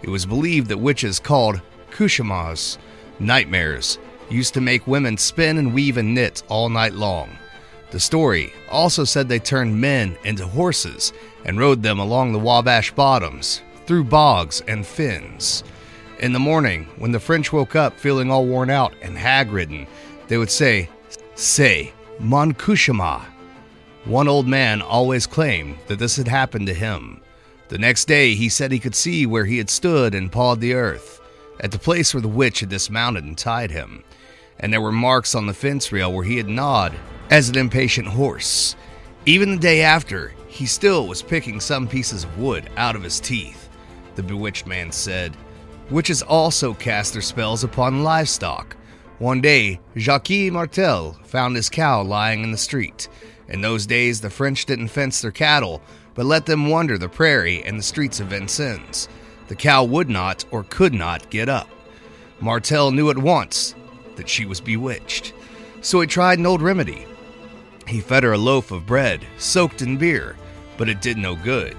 It 0.00 0.08
was 0.08 0.24
believed 0.24 0.68
that 0.68 0.78
witches 0.78 1.20
called 1.20 1.60
cauchemars, 1.90 2.78
nightmares, 3.18 3.98
used 4.30 4.54
to 4.54 4.60
make 4.60 4.86
women 4.86 5.16
spin 5.16 5.58
and 5.58 5.74
weave 5.74 5.96
and 5.96 6.14
knit 6.14 6.42
all 6.48 6.68
night 6.68 6.94
long. 6.94 7.36
The 7.90 8.00
story 8.00 8.52
also 8.70 9.04
said 9.04 9.28
they 9.28 9.40
turned 9.40 9.80
men 9.80 10.16
into 10.24 10.46
horses 10.46 11.12
and 11.44 11.58
rode 11.58 11.82
them 11.82 11.98
along 11.98 12.32
the 12.32 12.38
Wabash 12.38 12.92
bottoms, 12.92 13.62
through 13.86 14.04
bogs 14.04 14.62
and 14.68 14.86
fens. 14.86 15.64
In 16.20 16.32
the 16.32 16.38
morning, 16.38 16.86
when 16.98 17.12
the 17.12 17.18
French 17.18 17.52
woke 17.52 17.74
up 17.74 17.98
feeling 17.98 18.30
all 18.30 18.46
worn 18.46 18.70
out 18.70 18.94
and 19.02 19.18
hag 19.18 19.50
ridden, 19.50 19.86
they 20.28 20.36
would 20.36 20.50
say, 20.50 20.88
Say, 21.34 21.92
Mon 22.20 22.52
Cauchemar. 22.54 23.24
One 24.04 24.28
old 24.28 24.46
man 24.46 24.82
always 24.82 25.26
claimed 25.26 25.78
that 25.88 25.98
this 25.98 26.16
had 26.16 26.28
happened 26.28 26.68
to 26.68 26.74
him. 26.74 27.20
The 27.68 27.78
next 27.78 28.06
day, 28.06 28.34
he 28.34 28.48
said 28.48 28.70
he 28.70 28.78
could 28.78 28.94
see 28.94 29.26
where 29.26 29.44
he 29.44 29.58
had 29.58 29.70
stood 29.70 30.14
and 30.14 30.30
pawed 30.30 30.60
the 30.60 30.74
earth, 30.74 31.20
at 31.60 31.72
the 31.72 31.78
place 31.78 32.14
where 32.14 32.20
the 32.20 32.28
witch 32.28 32.60
had 32.60 32.68
dismounted 32.68 33.24
and 33.24 33.36
tied 33.36 33.70
him 33.70 34.04
and 34.60 34.72
there 34.72 34.80
were 34.80 34.92
marks 34.92 35.34
on 35.34 35.46
the 35.46 35.54
fence 35.54 35.90
rail 35.90 36.12
where 36.12 36.24
he 36.24 36.36
had 36.36 36.48
gnawed 36.48 36.94
as 37.30 37.48
an 37.48 37.58
impatient 37.58 38.06
horse. 38.06 38.76
Even 39.26 39.50
the 39.50 39.56
day 39.56 39.82
after, 39.82 40.32
he 40.46 40.66
still 40.66 41.06
was 41.06 41.22
picking 41.22 41.60
some 41.60 41.88
pieces 41.88 42.24
of 42.24 42.38
wood 42.38 42.70
out 42.76 42.96
of 42.96 43.02
his 43.02 43.20
teeth, 43.20 43.68
the 44.14 44.22
bewitched 44.22 44.66
man 44.66 44.92
said. 44.92 45.36
Witches 45.90 46.22
also 46.22 46.74
cast 46.74 47.12
their 47.12 47.22
spells 47.22 47.64
upon 47.64 48.04
livestock. 48.04 48.76
One 49.18 49.40
day, 49.40 49.80
Jacques 49.96 50.50
Martel 50.52 51.18
found 51.24 51.56
his 51.56 51.68
cow 51.68 52.02
lying 52.02 52.42
in 52.42 52.52
the 52.52 52.58
street. 52.58 53.08
In 53.48 53.60
those 53.60 53.86
days, 53.86 54.20
the 54.20 54.30
French 54.30 54.64
didn't 54.66 54.88
fence 54.88 55.20
their 55.20 55.30
cattle, 55.30 55.82
but 56.14 56.26
let 56.26 56.46
them 56.46 56.68
wander 56.68 56.96
the 56.96 57.08
prairie 57.08 57.62
and 57.64 57.78
the 57.78 57.82
streets 57.82 58.20
of 58.20 58.28
Vincennes. 58.28 59.08
The 59.48 59.56
cow 59.56 59.84
would 59.84 60.08
not 60.08 60.44
or 60.50 60.64
could 60.64 60.94
not 60.94 61.30
get 61.30 61.48
up. 61.48 61.68
Martel 62.40 62.92
knew 62.92 63.10
at 63.10 63.18
once 63.18 63.74
that 64.20 64.28
she 64.28 64.44
was 64.44 64.60
bewitched. 64.60 65.32
So 65.80 66.02
he 66.02 66.06
tried 66.06 66.38
an 66.38 66.44
old 66.44 66.60
remedy. 66.60 67.06
He 67.88 68.02
fed 68.02 68.22
her 68.22 68.34
a 68.34 68.38
loaf 68.38 68.70
of 68.70 68.84
bread, 68.84 69.26
soaked 69.38 69.80
in 69.80 69.96
beer, 69.96 70.36
but 70.76 70.90
it 70.90 71.00
did 71.00 71.16
no 71.16 71.34
good. 71.34 71.74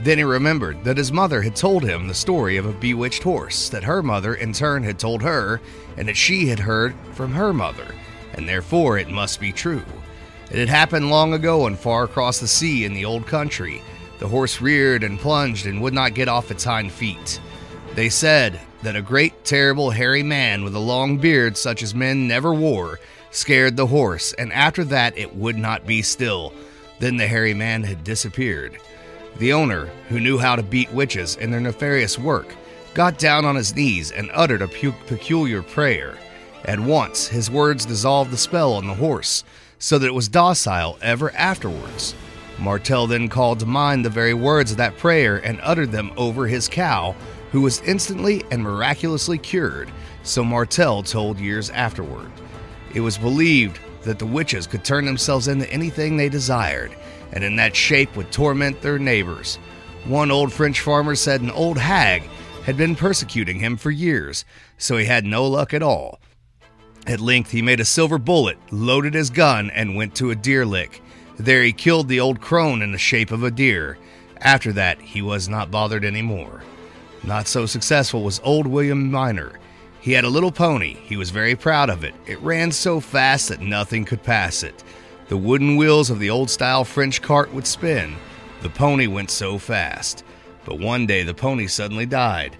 Then 0.00 0.18
he 0.18 0.24
remembered 0.24 0.82
that 0.82 0.96
his 0.96 1.12
mother 1.12 1.42
had 1.42 1.54
told 1.54 1.84
him 1.84 2.08
the 2.08 2.12
story 2.12 2.56
of 2.56 2.66
a 2.66 2.72
bewitched 2.72 3.22
horse 3.22 3.68
that 3.68 3.84
her 3.84 4.02
mother 4.02 4.34
in 4.34 4.52
turn 4.52 4.82
had 4.82 4.98
told 4.98 5.22
her, 5.22 5.60
and 5.96 6.08
that 6.08 6.16
she 6.16 6.48
had 6.48 6.58
heard 6.58 6.92
from 7.12 7.32
her 7.32 7.52
mother, 7.52 7.94
and 8.34 8.48
therefore 8.48 8.98
it 8.98 9.08
must 9.08 9.38
be 9.38 9.52
true. 9.52 9.84
It 10.50 10.58
had 10.58 10.68
happened 10.68 11.08
long 11.08 11.34
ago 11.34 11.68
and 11.68 11.78
far 11.78 12.02
across 12.02 12.40
the 12.40 12.48
sea 12.48 12.84
in 12.84 12.94
the 12.94 13.04
old 13.04 13.28
country. 13.28 13.80
The 14.18 14.26
horse 14.26 14.60
reared 14.60 15.04
and 15.04 15.20
plunged 15.20 15.66
and 15.66 15.80
would 15.82 15.94
not 15.94 16.14
get 16.14 16.26
off 16.26 16.50
its 16.50 16.64
hind 16.64 16.90
feet. 16.90 17.40
They 17.94 18.08
said 18.08 18.60
that 18.86 18.94
a 18.94 19.02
great, 19.02 19.44
terrible, 19.44 19.90
hairy 19.90 20.22
man 20.22 20.62
with 20.62 20.72
a 20.76 20.78
long 20.78 21.18
beard, 21.18 21.56
such 21.56 21.82
as 21.82 21.92
men 21.92 22.28
never 22.28 22.54
wore, 22.54 23.00
scared 23.32 23.76
the 23.76 23.88
horse, 23.88 24.32
and 24.34 24.52
after 24.52 24.84
that 24.84 25.18
it 25.18 25.34
would 25.34 25.58
not 25.58 25.84
be 25.84 26.02
still. 26.02 26.52
Then 27.00 27.16
the 27.16 27.26
hairy 27.26 27.52
man 27.52 27.82
had 27.82 28.04
disappeared. 28.04 28.78
The 29.38 29.52
owner, 29.52 29.86
who 30.08 30.20
knew 30.20 30.38
how 30.38 30.54
to 30.54 30.62
beat 30.62 30.92
witches 30.92 31.34
in 31.34 31.50
their 31.50 31.58
nefarious 31.58 32.16
work, 32.16 32.54
got 32.94 33.18
down 33.18 33.44
on 33.44 33.56
his 33.56 33.74
knees 33.74 34.12
and 34.12 34.30
uttered 34.32 34.62
a 34.62 34.68
pu- 34.68 34.94
peculiar 35.08 35.62
prayer. 35.62 36.14
At 36.64 36.78
once, 36.78 37.26
his 37.26 37.50
words 37.50 37.86
dissolved 37.86 38.30
the 38.30 38.36
spell 38.36 38.74
on 38.74 38.86
the 38.86 38.94
horse, 38.94 39.42
so 39.80 39.98
that 39.98 40.06
it 40.06 40.14
was 40.14 40.28
docile 40.28 40.96
ever 41.02 41.32
afterwards. 41.32 42.14
Martel 42.56 43.08
then 43.08 43.28
called 43.28 43.58
to 43.58 43.66
mind 43.66 44.04
the 44.04 44.10
very 44.10 44.32
words 44.32 44.70
of 44.70 44.76
that 44.76 44.96
prayer 44.96 45.38
and 45.38 45.58
uttered 45.64 45.90
them 45.90 46.12
over 46.16 46.46
his 46.46 46.68
cow, 46.68 47.16
who 47.56 47.62
was 47.62 47.80
instantly 47.86 48.44
and 48.50 48.62
miraculously 48.62 49.38
cured, 49.38 49.90
so 50.22 50.44
Martel 50.44 51.02
told 51.02 51.40
years 51.40 51.70
afterward. 51.70 52.30
It 52.92 53.00
was 53.00 53.16
believed 53.16 53.80
that 54.02 54.18
the 54.18 54.26
witches 54.26 54.66
could 54.66 54.84
turn 54.84 55.06
themselves 55.06 55.48
into 55.48 55.72
anything 55.72 56.18
they 56.18 56.28
desired, 56.28 56.94
and 57.32 57.42
in 57.42 57.56
that 57.56 57.74
shape 57.74 58.14
would 58.14 58.30
torment 58.30 58.82
their 58.82 58.98
neighbors. 58.98 59.56
One 60.04 60.30
old 60.30 60.52
French 60.52 60.82
farmer 60.82 61.14
said 61.14 61.40
an 61.40 61.50
old 61.50 61.78
hag 61.78 62.24
had 62.66 62.76
been 62.76 62.94
persecuting 62.94 63.58
him 63.58 63.78
for 63.78 63.90
years, 63.90 64.44
so 64.76 64.98
he 64.98 65.06
had 65.06 65.24
no 65.24 65.46
luck 65.46 65.72
at 65.72 65.82
all. 65.82 66.20
At 67.06 67.20
length, 67.20 67.52
he 67.52 67.62
made 67.62 67.80
a 67.80 67.86
silver 67.86 68.18
bullet, 68.18 68.58
loaded 68.70 69.14
his 69.14 69.30
gun, 69.30 69.70
and 69.70 69.96
went 69.96 70.14
to 70.16 70.30
a 70.30 70.36
deer 70.36 70.66
lick. 70.66 71.00
There, 71.38 71.62
he 71.62 71.72
killed 71.72 72.08
the 72.08 72.20
old 72.20 72.38
crone 72.38 72.82
in 72.82 72.92
the 72.92 72.98
shape 72.98 73.30
of 73.30 73.44
a 73.44 73.50
deer. 73.50 73.96
After 74.42 74.74
that, 74.74 75.00
he 75.00 75.22
was 75.22 75.48
not 75.48 75.70
bothered 75.70 76.04
any 76.04 76.20
more. 76.20 76.60
Not 77.26 77.48
so 77.48 77.66
successful 77.66 78.22
was 78.22 78.40
old 78.44 78.68
William 78.68 79.10
Miner. 79.10 79.58
He 80.00 80.12
had 80.12 80.24
a 80.24 80.30
little 80.30 80.52
pony. 80.52 80.94
He 80.94 81.16
was 81.16 81.30
very 81.30 81.56
proud 81.56 81.90
of 81.90 82.04
it. 82.04 82.14
It 82.24 82.40
ran 82.40 82.70
so 82.70 83.00
fast 83.00 83.48
that 83.48 83.60
nothing 83.60 84.04
could 84.04 84.22
pass 84.22 84.62
it. 84.62 84.84
The 85.28 85.36
wooden 85.36 85.76
wheels 85.76 86.08
of 86.08 86.20
the 86.20 86.30
old 86.30 86.48
style 86.48 86.84
French 86.84 87.20
cart 87.20 87.52
would 87.52 87.66
spin. 87.66 88.14
The 88.62 88.70
pony 88.70 89.08
went 89.08 89.32
so 89.32 89.58
fast. 89.58 90.22
But 90.64 90.78
one 90.78 91.06
day 91.06 91.24
the 91.24 91.34
pony 91.34 91.66
suddenly 91.66 92.06
died. 92.06 92.56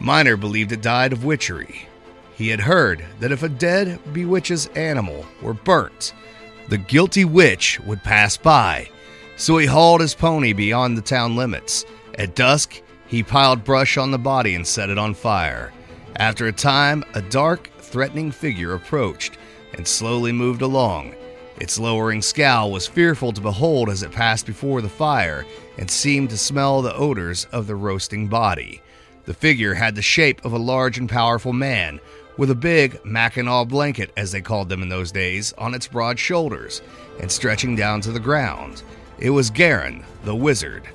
Miner 0.00 0.36
believed 0.36 0.72
it 0.72 0.82
died 0.82 1.14
of 1.14 1.24
witchery. 1.24 1.88
He 2.34 2.48
had 2.48 2.60
heard 2.60 3.04
that 3.20 3.32
if 3.32 3.42
a 3.42 3.48
dead 3.48 4.00
bewitches 4.12 4.66
animal 4.68 5.24
were 5.40 5.54
burnt, 5.54 6.12
the 6.68 6.78
guilty 6.78 7.24
witch 7.24 7.80
would 7.80 8.02
pass 8.02 8.36
by. 8.36 8.90
So 9.36 9.56
he 9.56 9.66
hauled 9.66 10.02
his 10.02 10.14
pony 10.14 10.52
beyond 10.52 10.98
the 10.98 11.02
town 11.02 11.36
limits. 11.36 11.86
At 12.18 12.34
dusk, 12.34 12.82
he 13.10 13.24
piled 13.24 13.64
brush 13.64 13.98
on 13.98 14.12
the 14.12 14.18
body 14.18 14.54
and 14.54 14.64
set 14.64 14.88
it 14.88 14.96
on 14.96 15.12
fire. 15.12 15.72
After 16.14 16.46
a 16.46 16.52
time, 16.52 17.04
a 17.14 17.20
dark, 17.20 17.68
threatening 17.78 18.30
figure 18.30 18.72
approached 18.72 19.36
and 19.74 19.86
slowly 19.86 20.30
moved 20.30 20.62
along. 20.62 21.16
Its 21.60 21.76
lowering 21.76 22.22
scowl 22.22 22.70
was 22.70 22.86
fearful 22.86 23.32
to 23.32 23.40
behold 23.40 23.90
as 23.90 24.04
it 24.04 24.12
passed 24.12 24.46
before 24.46 24.80
the 24.80 24.88
fire 24.88 25.44
and 25.76 25.90
seemed 25.90 26.30
to 26.30 26.38
smell 26.38 26.82
the 26.82 26.94
odors 26.94 27.48
of 27.50 27.66
the 27.66 27.74
roasting 27.74 28.28
body. 28.28 28.80
The 29.24 29.34
figure 29.34 29.74
had 29.74 29.96
the 29.96 30.02
shape 30.02 30.44
of 30.44 30.52
a 30.52 30.58
large 30.58 30.96
and 30.96 31.08
powerful 31.08 31.52
man, 31.52 31.98
with 32.36 32.50
a 32.50 32.54
big 32.54 33.04
Mackinaw 33.04 33.64
blanket, 33.68 34.12
as 34.16 34.30
they 34.30 34.40
called 34.40 34.68
them 34.68 34.82
in 34.82 34.88
those 34.88 35.10
days, 35.10 35.52
on 35.58 35.74
its 35.74 35.88
broad 35.88 36.18
shoulders 36.18 36.80
and 37.20 37.30
stretching 37.30 37.74
down 37.74 38.00
to 38.02 38.12
the 38.12 38.20
ground. 38.20 38.82
It 39.18 39.30
was 39.30 39.50
Garin, 39.50 40.04
the 40.24 40.34
wizard. 40.34 40.88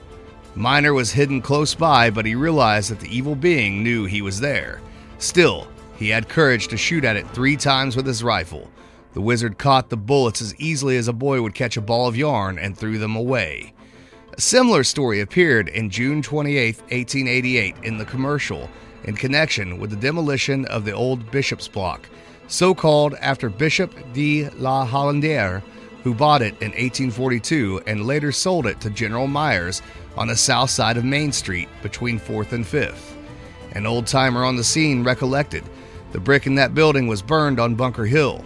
Miner 0.55 0.93
was 0.93 1.11
hidden 1.11 1.41
close 1.41 1.75
by, 1.75 2.09
but 2.09 2.25
he 2.25 2.33
realized 2.33 2.89
that 2.89 3.01
the 3.01 3.15
evil 3.15 3.35
being 3.35 3.83
knew 3.83 4.05
he 4.05 4.21
was 4.21 4.39
there. 4.39 4.79
Still, 5.17 5.67
he 5.97 6.09
had 6.09 6.29
courage 6.29 6.69
to 6.69 6.77
shoot 6.77 7.03
at 7.03 7.17
it 7.17 7.29
three 7.31 7.57
times 7.57 7.95
with 7.95 8.05
his 8.05 8.23
rifle. 8.23 8.71
The 9.13 9.21
wizard 9.21 9.57
caught 9.57 9.89
the 9.89 9.97
bullets 9.97 10.41
as 10.41 10.55
easily 10.55 10.97
as 10.97 11.07
a 11.07 11.13
boy 11.13 11.41
would 11.41 11.55
catch 11.55 11.77
a 11.77 11.81
ball 11.81 12.07
of 12.07 12.17
yarn 12.17 12.57
and 12.57 12.77
threw 12.77 12.97
them 12.97 13.15
away. 13.15 13.73
A 14.33 14.41
similar 14.41 14.83
story 14.83 15.19
appeared 15.19 15.69
in 15.69 15.89
June 15.89 16.21
28, 16.21 16.77
1888, 16.77 17.75
in 17.83 17.97
the 17.97 18.05
commercial 18.05 18.69
in 19.05 19.15
connection 19.15 19.77
with 19.77 19.89
the 19.89 19.95
demolition 19.95 20.65
of 20.65 20.83
the 20.83 20.91
old 20.91 21.29
Bishop's 21.31 21.67
Block, 21.67 22.09
so 22.47 22.73
called 22.73 23.13
after 23.15 23.49
Bishop 23.49 23.93
de 24.13 24.49
la 24.51 24.85
Hailandière, 24.85 25.61
who 26.03 26.13
bought 26.13 26.41
it 26.41 26.53
in 26.61 26.69
1842 26.71 27.81
and 27.87 28.05
later 28.05 28.31
sold 28.31 28.67
it 28.67 28.79
to 28.81 28.89
General 28.89 29.27
Myers 29.27 29.81
on 30.17 30.27
the 30.27 30.35
south 30.35 30.69
side 30.69 30.97
of 30.97 31.05
Main 31.05 31.31
Street 31.31 31.69
between 31.81 32.19
4th 32.19 32.51
and 32.51 32.65
5th. 32.65 33.15
An 33.73 33.85
old 33.85 34.07
timer 34.07 34.43
on 34.43 34.55
the 34.55 34.63
scene 34.63 35.03
recollected 35.03 35.63
the 36.15 36.21
brick 36.21 36.47
in 36.47 36.55
that 36.55 36.73
building 36.73 37.07
was 37.07 37.21
burned 37.21 37.59
on 37.59 37.75
Bunker 37.75 38.05
Hill, 38.05 38.41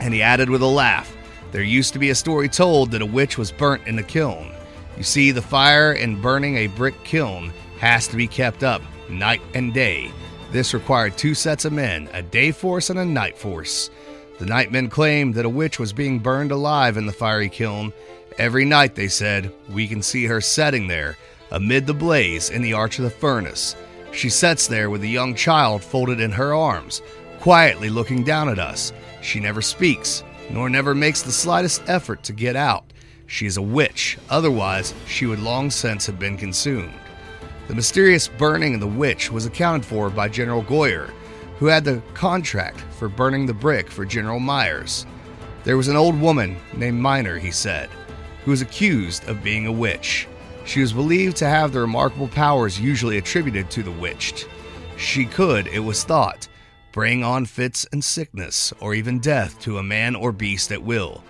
and 0.00 0.14
he 0.14 0.22
added 0.22 0.48
with 0.48 0.62
a 0.62 0.66
laugh, 0.66 1.14
There 1.52 1.62
used 1.62 1.92
to 1.92 1.98
be 1.98 2.08
a 2.08 2.14
story 2.14 2.48
told 2.48 2.90
that 2.90 3.02
a 3.02 3.06
witch 3.06 3.36
was 3.36 3.52
burnt 3.52 3.86
in 3.86 3.98
a 3.98 4.02
kiln. 4.02 4.50
You 4.96 5.02
see, 5.02 5.30
the 5.30 5.42
fire 5.42 5.92
in 5.92 6.22
burning 6.22 6.56
a 6.56 6.68
brick 6.68 6.94
kiln 7.04 7.52
has 7.80 8.08
to 8.08 8.16
be 8.16 8.26
kept 8.26 8.62
up 8.62 8.80
night 9.10 9.42
and 9.52 9.74
day. 9.74 10.10
This 10.52 10.72
required 10.72 11.18
two 11.18 11.34
sets 11.34 11.66
of 11.66 11.74
men, 11.74 12.08
a 12.14 12.22
day 12.22 12.50
force 12.50 12.88
and 12.88 12.98
a 12.98 13.04
night 13.04 13.36
force. 13.36 13.90
The 14.38 14.46
nightmen 14.46 14.88
claimed 14.88 15.34
that 15.34 15.44
a 15.44 15.50
witch 15.50 15.78
was 15.78 15.92
being 15.92 16.18
burned 16.18 16.50
alive 16.50 16.96
in 16.96 17.04
the 17.04 17.12
fiery 17.12 17.50
kiln. 17.50 17.92
Every 18.38 18.66
night, 18.66 18.94
they 18.94 19.08
said, 19.08 19.52
we 19.70 19.88
can 19.88 20.02
see 20.02 20.26
her 20.26 20.42
setting 20.42 20.86
there, 20.86 21.16
amid 21.50 21.86
the 21.86 21.94
blaze 21.94 22.50
in 22.50 22.60
the 22.60 22.74
arch 22.74 22.98
of 22.98 23.04
the 23.04 23.10
furnace. 23.10 23.74
She 24.12 24.28
sits 24.28 24.66
there 24.66 24.90
with 24.90 25.02
a 25.02 25.08
young 25.08 25.34
child 25.34 25.82
folded 25.82 26.20
in 26.20 26.32
her 26.32 26.54
arms, 26.54 27.00
quietly 27.40 27.88
looking 27.88 28.24
down 28.24 28.48
at 28.48 28.58
us. 28.58 28.92
She 29.22 29.40
never 29.40 29.62
speaks, 29.62 30.22
nor 30.50 30.68
never 30.68 30.94
makes 30.94 31.22
the 31.22 31.32
slightest 31.32 31.82
effort 31.86 32.22
to 32.24 32.32
get 32.34 32.56
out. 32.56 32.84
She 33.26 33.46
is 33.46 33.56
a 33.56 33.62
witch, 33.62 34.18
otherwise, 34.28 34.92
she 35.06 35.26
would 35.26 35.40
long 35.40 35.70
since 35.70 36.06
have 36.06 36.18
been 36.18 36.36
consumed. 36.36 36.92
The 37.68 37.74
mysterious 37.74 38.28
burning 38.28 38.74
of 38.74 38.80
the 38.80 38.86
witch 38.86 39.32
was 39.32 39.46
accounted 39.46 39.84
for 39.84 40.10
by 40.10 40.28
General 40.28 40.62
Goyer, 40.62 41.10
who 41.58 41.66
had 41.66 41.84
the 41.84 42.02
contract 42.14 42.80
for 42.98 43.08
burning 43.08 43.46
the 43.46 43.54
brick 43.54 43.90
for 43.90 44.04
General 44.04 44.38
Myers. 44.38 45.06
There 45.64 45.76
was 45.76 45.88
an 45.88 45.96
old 45.96 46.20
woman 46.20 46.56
named 46.76 47.00
Miner, 47.00 47.38
he 47.38 47.50
said, 47.50 47.88
who 48.46 48.52
was 48.52 48.62
accused 48.62 49.28
of 49.28 49.42
being 49.42 49.66
a 49.66 49.72
witch. 49.72 50.28
She 50.64 50.80
was 50.80 50.92
believed 50.92 51.36
to 51.38 51.48
have 51.48 51.72
the 51.72 51.80
remarkable 51.80 52.28
powers 52.28 52.78
usually 52.78 53.18
attributed 53.18 53.70
to 53.70 53.82
the 53.82 53.90
witched. 53.90 54.46
She 54.96 55.24
could, 55.24 55.66
it 55.66 55.80
was 55.80 56.04
thought, 56.04 56.46
bring 56.92 57.24
on 57.24 57.44
fits 57.44 57.88
and 57.90 58.04
sickness, 58.04 58.72
or 58.78 58.94
even 58.94 59.18
death 59.18 59.60
to 59.62 59.78
a 59.78 59.82
man 59.82 60.14
or 60.14 60.30
beast 60.30 60.70
at 60.70 60.80
will. 60.80 61.24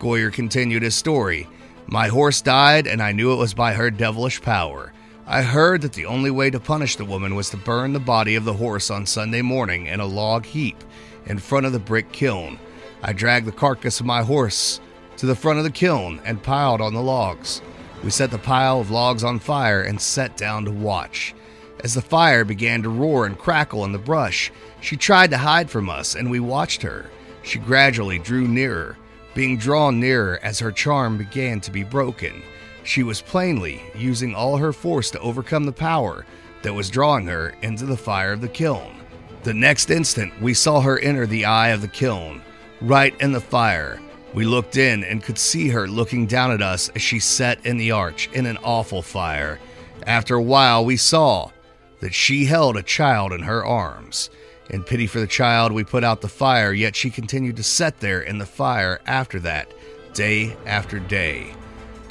Goyer 0.00 0.32
continued 0.32 0.82
his 0.82 0.96
story. 0.96 1.46
My 1.86 2.08
horse 2.08 2.42
died, 2.42 2.88
and 2.88 3.00
I 3.00 3.12
knew 3.12 3.32
it 3.32 3.36
was 3.36 3.54
by 3.54 3.72
her 3.72 3.88
devilish 3.88 4.42
power. 4.42 4.92
I 5.24 5.42
heard 5.42 5.82
that 5.82 5.92
the 5.92 6.06
only 6.06 6.32
way 6.32 6.50
to 6.50 6.58
punish 6.58 6.96
the 6.96 7.04
woman 7.04 7.36
was 7.36 7.48
to 7.50 7.56
burn 7.56 7.92
the 7.92 8.00
body 8.00 8.34
of 8.34 8.44
the 8.44 8.52
horse 8.52 8.90
on 8.90 9.06
Sunday 9.06 9.40
morning 9.40 9.86
in 9.86 10.00
a 10.00 10.06
log 10.06 10.44
heap 10.44 10.82
in 11.26 11.38
front 11.38 11.64
of 11.64 11.72
the 11.72 11.78
brick 11.78 12.10
kiln. 12.10 12.58
I 13.04 13.12
dragged 13.12 13.46
the 13.46 13.52
carcass 13.52 14.00
of 14.00 14.06
my 14.06 14.22
horse 14.22 14.80
to 15.16 15.26
the 15.26 15.34
front 15.34 15.58
of 15.58 15.64
the 15.64 15.70
kiln 15.70 16.20
and 16.24 16.42
piled 16.42 16.80
on 16.80 16.94
the 16.94 17.02
logs. 17.02 17.62
We 18.04 18.10
set 18.10 18.30
the 18.30 18.38
pile 18.38 18.80
of 18.80 18.90
logs 18.90 19.24
on 19.24 19.38
fire 19.38 19.82
and 19.82 20.00
sat 20.00 20.36
down 20.36 20.64
to 20.64 20.70
watch. 20.70 21.34
As 21.82 21.94
the 21.94 22.02
fire 22.02 22.44
began 22.44 22.82
to 22.82 22.88
roar 22.88 23.26
and 23.26 23.38
crackle 23.38 23.84
in 23.84 23.92
the 23.92 23.98
brush, 23.98 24.52
she 24.80 24.96
tried 24.96 25.30
to 25.30 25.38
hide 25.38 25.70
from 25.70 25.88
us, 25.90 26.14
and 26.14 26.30
we 26.30 26.40
watched 26.40 26.82
her. 26.82 27.10
She 27.42 27.58
gradually 27.58 28.18
drew 28.18 28.46
nearer 28.48 28.96
being 29.36 29.58
drawn 29.58 30.00
nearer 30.00 30.40
as 30.42 30.58
her 30.58 30.72
charm 30.72 31.18
began 31.18 31.60
to 31.60 31.70
be 31.70 31.84
broken. 31.84 32.42
She 32.84 33.02
was 33.02 33.20
plainly 33.20 33.82
using 33.94 34.34
all 34.34 34.56
her 34.56 34.72
force 34.72 35.10
to 35.10 35.20
overcome 35.20 35.64
the 35.64 35.72
power 35.72 36.24
that 36.62 36.72
was 36.72 36.88
drawing 36.88 37.26
her 37.26 37.54
into 37.60 37.84
the 37.84 37.98
fire 37.98 38.32
of 38.32 38.40
the 38.40 38.48
kiln. 38.48 38.96
The 39.42 39.52
next 39.52 39.90
instant, 39.90 40.40
we 40.40 40.54
saw 40.54 40.80
her 40.80 40.98
enter 40.98 41.26
the 41.26 41.44
eye 41.44 41.68
of 41.68 41.82
the 41.82 41.88
kiln, 41.88 42.40
right 42.80 43.14
in 43.20 43.32
the 43.32 43.40
fire. 43.40 44.00
We 44.36 44.44
looked 44.44 44.76
in 44.76 45.02
and 45.02 45.22
could 45.22 45.38
see 45.38 45.68
her 45.70 45.88
looking 45.88 46.26
down 46.26 46.52
at 46.52 46.60
us 46.60 46.90
as 46.90 47.00
she 47.00 47.20
sat 47.20 47.64
in 47.64 47.78
the 47.78 47.92
arch 47.92 48.28
in 48.34 48.44
an 48.44 48.58
awful 48.58 49.00
fire. 49.00 49.58
After 50.06 50.34
a 50.34 50.42
while, 50.42 50.84
we 50.84 50.98
saw 50.98 51.52
that 52.00 52.12
she 52.12 52.44
held 52.44 52.76
a 52.76 52.82
child 52.82 53.32
in 53.32 53.40
her 53.44 53.64
arms. 53.64 54.28
In 54.68 54.84
pity 54.84 55.06
for 55.06 55.20
the 55.20 55.26
child, 55.26 55.72
we 55.72 55.84
put 55.84 56.04
out 56.04 56.20
the 56.20 56.28
fire, 56.28 56.74
yet 56.74 56.94
she 56.94 57.08
continued 57.08 57.56
to 57.56 57.62
set 57.62 57.98
there 58.00 58.20
in 58.20 58.36
the 58.36 58.44
fire 58.44 59.00
after 59.06 59.40
that, 59.40 59.72
day 60.12 60.54
after 60.66 60.98
day. 60.98 61.54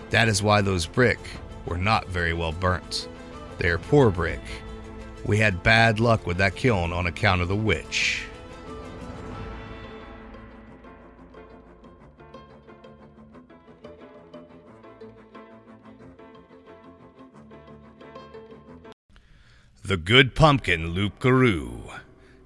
That 0.09 0.27
is 0.27 0.41
why 0.41 0.61
those 0.61 0.87
brick 0.87 1.19
were 1.67 1.77
not 1.77 2.09
very 2.09 2.33
well 2.33 2.53
burnt. 2.53 3.07
They 3.59 3.69
are 3.69 3.77
poor 3.77 4.09
brick. 4.09 4.41
We 5.25 5.37
had 5.37 5.61
bad 5.61 5.99
luck 5.99 6.25
with 6.25 6.37
that 6.37 6.55
kiln 6.55 6.91
on 6.91 7.05
account 7.05 7.43
of 7.43 7.49
the 7.49 7.55
witch. 7.55 8.23
The 19.87 19.97
Good 19.97 20.33
Pumpkin 20.33 20.95
Loup 20.95 21.19
Garou 21.19 21.91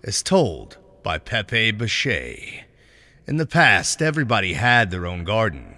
as 0.04 0.22
told 0.22 0.78
by 1.04 1.18
Pepe 1.20 1.72
Boucher. 1.72 2.66
In 3.28 3.38
the 3.38 3.46
past, 3.46 4.02
everybody 4.02 4.56
had 4.56 4.92
their 4.92 5.08
own 5.08 5.24
garden. 5.24 5.78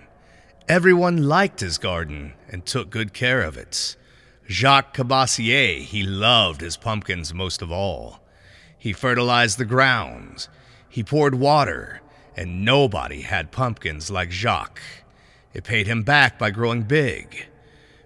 Everyone 0.67 1.27
liked 1.27 1.59
his 1.59 1.77
garden 1.77 2.33
and 2.49 2.65
took 2.65 2.89
good 2.89 3.13
care 3.13 3.43
of 3.43 3.57
it. 3.57 3.95
Jacques 4.49 4.97
Cabassier, 4.97 5.83
he 5.83 6.01
loved 6.01 6.61
his 6.61 6.77
pumpkins 6.77 7.31
most 7.31 7.61
of 7.61 7.71
all. 7.71 8.21
He 8.75 8.91
fertilized 8.91 9.59
the 9.59 9.63
grounds, 9.63 10.49
he 10.89 11.03
poured 11.03 11.35
water, 11.35 12.01
and 12.35 12.65
nobody 12.65 13.21
had 13.21 13.51
pumpkins 13.51 14.09
like 14.09 14.31
Jacques. 14.31 14.81
It 15.53 15.63
paid 15.63 15.85
him 15.85 16.01
back 16.01 16.39
by 16.39 16.49
growing 16.49 16.81
big. 16.81 17.50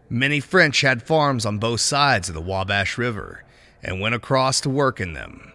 Many 0.10 0.39
French 0.39 0.82
had 0.82 1.02
farms 1.02 1.46
on 1.46 1.58
both 1.58 1.82
sides 1.82 2.30
of 2.30 2.36
the 2.36 2.41
Wabash 2.41 2.98
River 2.98 3.44
and 3.82 4.00
went 4.00 4.13
across 4.13 4.62
to 4.62 4.70
work 4.70 5.00
in 5.00 5.13
them. 5.13 5.52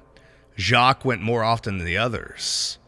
Jacques 0.58 1.04
went 1.04 1.22
more 1.22 1.44
often 1.44 1.78
than 1.78 1.86
the 1.86 1.98
others. 1.98 2.78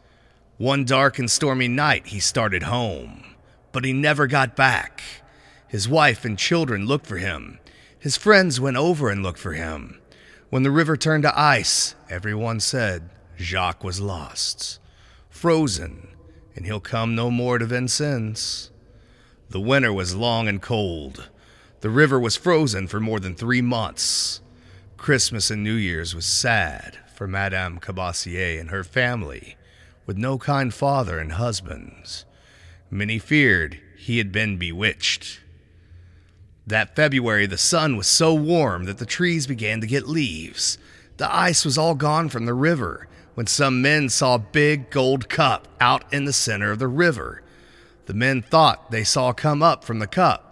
One 0.57 0.83
dark 0.83 1.17
and 1.19 1.31
stormy 1.31 1.69
night, 1.69 2.07
he 2.07 2.19
started 2.19 2.63
home, 2.63 3.23
but 3.71 3.85
he 3.85 3.93
never 3.93 4.27
got 4.27 4.55
back. 4.55 5.01
His 5.67 5.87
wife 5.87 6.25
and 6.25 6.37
children 6.37 6.85
looked 6.85 7.07
for 7.07 7.17
him. 7.17 7.59
His 7.97 8.17
friends 8.17 8.59
went 8.59 8.77
over 8.77 9.09
and 9.09 9.23
looked 9.23 9.39
for 9.39 9.53
him. 9.53 9.99
When 10.49 10.63
the 10.63 10.71
river 10.71 10.97
turned 10.97 11.23
to 11.23 11.39
ice, 11.39 11.95
everyone 12.09 12.59
said 12.59 13.09
Jacques 13.39 13.83
was 13.83 14.01
lost, 14.01 14.79
frozen, 15.29 16.09
and 16.55 16.65
he'll 16.65 16.79
come 16.79 17.15
no 17.15 17.31
more 17.31 17.57
to 17.57 17.65
Vincennes. 17.65 18.69
The 19.49 19.61
winter 19.61 19.91
was 19.91 20.15
long 20.15 20.47
and 20.47 20.61
cold. 20.61 21.29
The 21.83 21.89
river 21.89 22.17
was 22.17 22.37
frozen 22.37 22.87
for 22.87 23.01
more 23.01 23.19
than 23.19 23.35
three 23.35 23.61
months. 23.61 24.39
Christmas 24.95 25.51
and 25.51 25.65
New 25.65 25.73
Year's 25.73 26.15
was 26.15 26.25
sad 26.25 26.97
for 27.13 27.27
Madame 27.27 27.77
Cabassier 27.77 28.57
and 28.57 28.69
her 28.69 28.85
family, 28.85 29.57
with 30.05 30.15
no 30.15 30.37
kind 30.37 30.73
father 30.73 31.19
and 31.19 31.33
husbands. 31.33 32.23
Many 32.89 33.19
feared 33.19 33.81
he 33.97 34.17
had 34.17 34.31
been 34.31 34.55
bewitched. 34.55 35.41
That 36.65 36.95
February, 36.95 37.47
the 37.47 37.57
sun 37.57 37.97
was 37.97 38.07
so 38.07 38.33
warm 38.33 38.85
that 38.85 38.99
the 38.99 39.05
trees 39.05 39.45
began 39.45 39.81
to 39.81 39.85
get 39.85 40.07
leaves. 40.07 40.77
The 41.17 41.35
ice 41.35 41.65
was 41.65 41.77
all 41.77 41.95
gone 41.95 42.29
from 42.29 42.45
the 42.45 42.53
river 42.53 43.09
when 43.33 43.47
some 43.47 43.81
men 43.81 44.07
saw 44.07 44.35
a 44.35 44.39
big 44.39 44.89
gold 44.89 45.27
cup 45.27 45.67
out 45.81 46.05
in 46.13 46.23
the 46.23 46.31
center 46.31 46.71
of 46.71 46.79
the 46.79 46.87
river. 46.87 47.43
The 48.05 48.13
men 48.13 48.41
thought 48.41 48.89
they 48.89 49.03
saw 49.03 49.33
come 49.33 49.61
up 49.61 49.83
from 49.83 49.99
the 49.99 50.07
cup. 50.07 50.42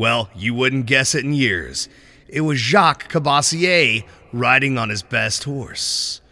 Well, 0.00 0.30
you 0.34 0.54
wouldn't 0.54 0.86
guess 0.86 1.14
it 1.14 1.26
in 1.26 1.34
years. 1.34 1.86
It 2.26 2.40
was 2.40 2.58
Jacques 2.58 3.12
Cabassier 3.12 4.06
riding 4.32 4.78
on 4.78 4.88
his 4.88 5.02
best 5.02 5.44
horse. 5.44 6.22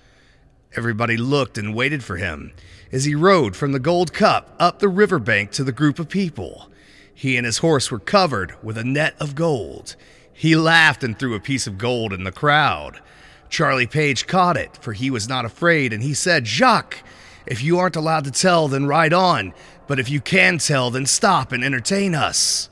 Everybody 0.75 1.19
looked 1.19 1.59
and 1.59 1.75
waited 1.75 2.03
for 2.03 2.17
him 2.17 2.53
as 2.93 3.05
he 3.05 3.15
rode 3.15 3.55
from 3.55 3.73
the 3.73 3.79
Gold 3.79 4.15
Cup 4.15 4.57
up 4.59 4.79
the 4.79 4.89
riverbank 4.89 5.51
to 5.51 5.65
the 5.65 5.71
group 5.71 5.99
of 5.99 6.09
people. 6.09 6.71
He 7.13 7.37
and 7.37 7.45
his 7.45 7.59
horse 7.59 7.91
were 7.91 7.99
covered 7.99 8.55
with 8.65 8.79
a 8.79 8.85
net 8.85 9.15
of 9.21 9.35
gold. 9.35 9.97
He 10.33 10.57
laughed 10.57 11.05
and 11.05 11.19
threw 11.19 11.35
a 11.35 11.39
piece 11.39 11.67
of 11.67 11.77
gold 11.77 12.15
in 12.15 12.25
the 12.25 12.33
crowd. 12.33 13.03
Charlie 13.51 13.87
Page 13.87 14.27
caught 14.27 14.57
it, 14.57 14.79
for 14.79 14.95
he 14.95 15.11
was 15.11 15.29
not 15.29 15.45
afraid, 15.45 15.93
and 15.93 16.03
he 16.03 16.15
said, 16.15 16.47
Jacques, 16.47 17.03
if 17.45 17.63
you 17.63 17.79
aren't 17.79 17.97
allowed 17.97 18.25
to 18.25 18.31
tell, 18.31 18.67
then 18.67 18.87
ride 18.87 19.13
on, 19.13 19.53
but 19.87 20.01
if 20.01 20.09
you 20.09 20.23
can 20.23 20.57
tell, 20.57 20.91
then 20.91 21.05
stop 21.05 21.53
and 21.53 21.63
entertain 21.63 22.15
us. 22.15 22.71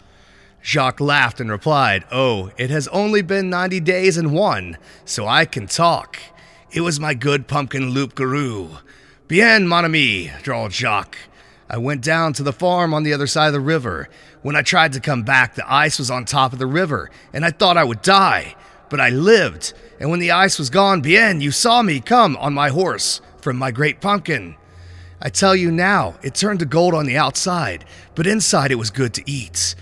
Jacques 0.66 1.00
laughed 1.00 1.40
and 1.40 1.48
replied, 1.48 2.05
Oh, 2.11 2.50
it 2.57 2.70
has 2.70 2.88
only 2.88 3.22
been 3.22 3.48
90 3.48 3.79
days 3.79 4.16
and 4.16 4.33
one, 4.33 4.79
so 5.05 5.24
I 5.24 5.44
can 5.44 5.68
talk. 5.68 6.18
It 6.72 6.81
was 6.81 6.98
my 6.98 7.14
good 7.14 7.46
pumpkin 7.46 7.90
loup 7.90 8.16
garou. 8.16 8.79
Bien, 9.29 9.68
mon 9.68 9.85
ami, 9.85 10.33
drawled 10.42 10.72
Jacques. 10.72 11.18
I 11.70 11.79
went 11.79 12.02
down 12.02 12.33
to 12.33 12.42
the 12.42 12.52
farm 12.52 12.92
on 12.92 13.05
the 13.05 13.12
other 13.12 13.29
side 13.29 13.46
of 13.46 13.52
the 13.52 13.61
river. 13.61 14.09
When 14.42 14.57
I 14.57 14.62
tried 14.62 14.92
to 14.94 15.00
come 15.00 15.22
back, 15.22 15.55
the 15.55 15.72
ice 15.72 16.00
was 16.00 16.11
on 16.11 16.24
top 16.24 16.52
of 16.52 16.59
the 16.59 16.66
river, 16.66 17.12
and 17.33 17.44
I 17.44 17.52
thought 17.52 17.76
I 17.76 17.85
would 17.85 18.02
die. 18.02 18.57
But 18.90 19.00
I 19.00 19.11
lived, 19.11 19.72
and 20.00 20.11
when 20.11 20.18
the 20.18 20.33
ice 20.33 20.59
was 20.59 20.68
gone, 20.68 21.00
bien, 21.00 21.40
you 21.40 21.52
saw 21.52 21.81
me 21.83 22.00
come 22.00 22.37
on 22.38 22.55
my 22.55 22.70
horse 22.70 23.20
from 23.40 23.57
my 23.57 23.70
great 23.70 24.00
pumpkin. 24.00 24.57
I 25.22 25.29
tell 25.29 25.55
you 25.55 25.70
now, 25.70 26.16
it 26.24 26.35
turned 26.35 26.59
to 26.59 26.66
gold 26.66 26.92
on 26.92 27.07
the 27.07 27.16
outside, 27.16 27.85
but 28.16 28.26
inside 28.26 28.72
it 28.72 28.81
was 28.81 28.90
good 28.90 29.14
to 29.14 29.31
eat. 29.31 29.76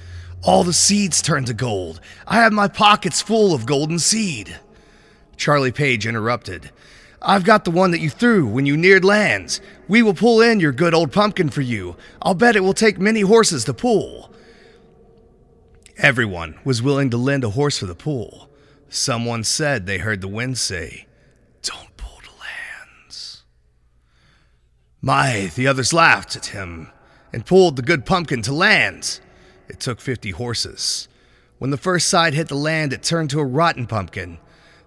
All 0.45 0.63
the 0.63 0.75
seeds 0.75 1.23
turned 1.23 1.47
to 1.47 1.55
gold. 1.55 2.01
I 2.27 2.37
have 2.37 2.53
my 2.53 2.69
pockets 2.69 3.23
full 3.23 3.55
of 3.55 3.65
golden 3.65 3.99
seed. 3.99 4.59
Charlie 5.37 5.73
Page 5.73 6.07
interrupted. 6.07 6.71
I've 7.23 7.45
got 7.45 7.65
the 7.65 7.71
one 7.71 7.91
that 7.93 8.01
you 8.01 8.11
threw 8.11 8.47
when 8.47 8.67
you 8.67 8.77
neared 8.77 9.05
lands. 9.05 9.63
We 9.89 10.03
will 10.03 10.13
pull 10.13 10.43
in 10.43 10.61
your 10.61 10.73
good 10.73 10.93
old 10.93 11.13
pumpkin 11.13 11.49
for 11.49 11.63
you. 11.63 11.97
I'll 12.21 12.35
bet 12.35 12.57
it 12.57 12.61
will 12.61 12.75
take 12.75 12.99
many 12.99 13.23
horses 13.23 13.65
to 13.65 13.75
pull. 13.75 14.31
Everyone 15.97 16.59
was 16.65 16.83
willing 16.83 17.09
to 17.11 17.17
lend 17.17 17.45
a 17.45 17.51
horse 17.51 17.79
for 17.79 17.87
the 17.87 17.95
pull. 17.95 18.51
Someone 18.91 19.45
said 19.45 19.87
they 19.87 19.99
heard 19.99 20.21
the 20.21 20.29
wind 20.29 20.59
say, 20.59 21.07
Don't 21.63 21.97
pull 21.97 22.21
to 22.23 22.31
lands. 22.31 23.45
My, 25.01 25.51
the 25.55 25.67
others 25.67 25.95
laughed 25.95 26.37
at 26.37 26.47
him 26.47 26.91
and 27.33 27.47
pulled 27.47 27.77
the 27.77 27.83
good 27.83 28.05
pumpkin 28.05 28.43
to 28.43 28.53
land. 28.53 29.21
It 29.69 29.81
took 29.81 30.01
50 30.01 30.31
horses. 30.31 31.09
When 31.59 31.71
the 31.71 31.77
first 31.77 32.09
side 32.09 32.35
hit 32.35 32.49
the 32.49 32.55
land, 32.55 32.93
it 32.93 33.03
turned 33.03 33.31
to 33.31 33.41
a 33.41 33.45
rotten 33.45 33.87
pumpkin. 33.87 34.39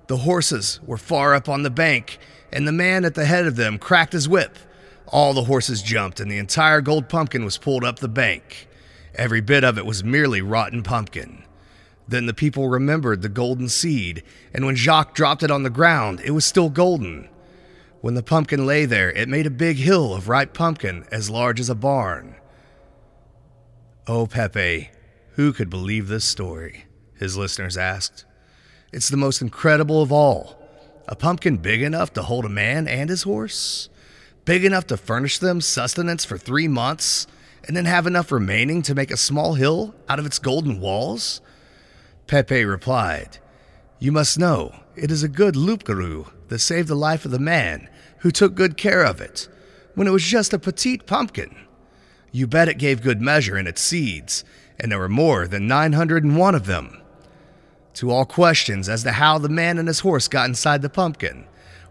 The 0.08 0.18
horses 0.18 0.80
were 0.86 0.98
far 0.98 1.34
up 1.34 1.50
on 1.50 1.63
the 1.63 1.70
bank, 1.70 2.18
and 2.52 2.68
the 2.68 2.72
man 2.72 3.04
at 3.04 3.16
the 3.16 3.26
head 3.26 3.48
of 3.48 3.56
them 3.56 3.78
cracked 3.78 4.13
his 4.13 4.30
whip. 4.30 4.58
All 5.08 5.34
the 5.34 5.46
horses 5.46 5.82
jumped, 5.82 6.20
and 6.20 6.30
the 6.30 6.38
entire 6.38 6.82
gold 6.82 7.10
pumpkin 7.10 7.44
was 7.44 7.58
pulled 7.58 7.84
up 7.84 8.00
the 8.00 8.08
bank. 8.08 8.68
Every 9.16 9.42
bit 9.42 9.63
of 9.63 9.78
it 9.78 9.86
was 9.86 10.04
merely 10.04 10.42
rotten 10.42 10.84
pumpkin. 10.84 11.44
Then 12.08 12.26
the 12.26 12.34
people 12.34 12.70
remembered 12.70 13.22
the 13.22 13.30
golden 13.30 13.68
seed, 13.68 14.24
and 14.54 14.66
when 14.66 14.76
Jacques 14.76 15.13
dropped 15.13 15.44
it 15.44 15.52
on 15.52 15.63
the 15.63 15.70
ground, 15.70 16.22
it 16.24 16.32
was 16.32 16.46
still 16.46 16.70
golden. 16.70 17.28
When 18.00 18.13
the 18.13 18.24
pumpkin 18.24 18.66
lay 18.66 18.86
there, 18.86 19.12
it 19.12 19.28
made 19.28 19.46
a 19.46 19.52
big 19.52 19.78
hill 19.78 20.13
of 20.13 20.30
ripe 20.30 20.54
pumpkin 20.54 21.06
as 21.12 21.30
large 21.30 21.60
as 21.60 21.70
a 21.70 21.76
barn. 21.76 22.36
Oh, 24.10 24.26
Pepe, 24.26 24.89
who 25.32 25.52
could 25.52 25.70
believe 25.70 26.08
this 26.08 26.24
story? 26.24 26.86
His 27.20 27.36
listeners 27.36 27.76
asked. 27.76 28.24
It's 28.93 29.10
the 29.10 29.17
most 29.17 29.41
incredible 29.41 30.02
of 30.02 30.13
all. 30.13 30.58
A 31.10 31.15
pumpkin 31.15 31.58
big 31.58 31.82
enough 31.82 32.13
to 32.13 32.24
hold 32.24 32.46
a 32.46 32.50
man 32.50 32.88
and 32.88 33.10
his 33.10 33.24
horse? 33.24 33.89
Big 34.46 34.63
enough 34.63 34.88
to 34.88 34.96
furnish 34.96 35.39
them 35.39 35.60
sustenance 35.60 36.24
for 36.24 36.38
three 36.38 36.70
months, 36.70 37.28
and 37.67 37.76
then 37.76 37.84
have 37.84 38.08
enough 38.08 38.32
remaining 38.32 38.82
to 38.84 38.96
make 38.96 39.12
a 39.12 39.17
small 39.17 39.56
hill 39.56 39.93
out 40.08 40.20
of 40.20 40.26
its 40.26 40.39
golden 40.39 40.80
walls? 40.80 41.41
Pepe 42.28 42.63
replied, 42.63 43.39
You 44.00 44.13
must 44.13 44.39
know, 44.39 44.74
it 44.96 45.12
is 45.12 45.22
a 45.22 45.28
good 45.28 45.58
loup-garou 45.58 46.28
that 46.48 46.60
saved 46.60 46.88
the 46.88 46.96
life 46.96 47.26
of 47.26 47.32
the 47.32 47.39
man 47.39 47.89
who 48.20 48.32
took 48.32 48.56
good 48.56 48.78
care 48.78 49.04
of 49.04 49.20
it, 49.20 49.50
when 49.96 50.08
it 50.08 50.12
was 50.12 50.24
just 50.24 50.54
a 50.54 50.60
petite 50.60 51.06
pumpkin. 51.06 51.66
You 52.32 52.48
bet 52.48 52.70
it 52.70 52.78
gave 52.78 53.02
good 53.02 53.22
measure 53.22 53.58
in 53.58 53.68
its 53.68 53.82
seeds, 53.82 54.44
and 54.80 54.92
there 54.92 55.00
were 55.00 55.10
more 55.10 55.48
than 55.48 55.68
901 55.68 56.56
of 56.56 56.66
them 56.66 57.02
to 57.98 58.12
all 58.12 58.26
questions 58.26 58.88
as 58.88 59.02
to 59.04 59.12
how 59.12 59.40
the 59.40 59.50
man 59.50 59.80
and 59.80 59.88
his 59.88 60.02
horse 60.02 60.28
got 60.28 60.48
inside 60.48 60.84
the 60.84 60.90
pumpkin 60.90 61.46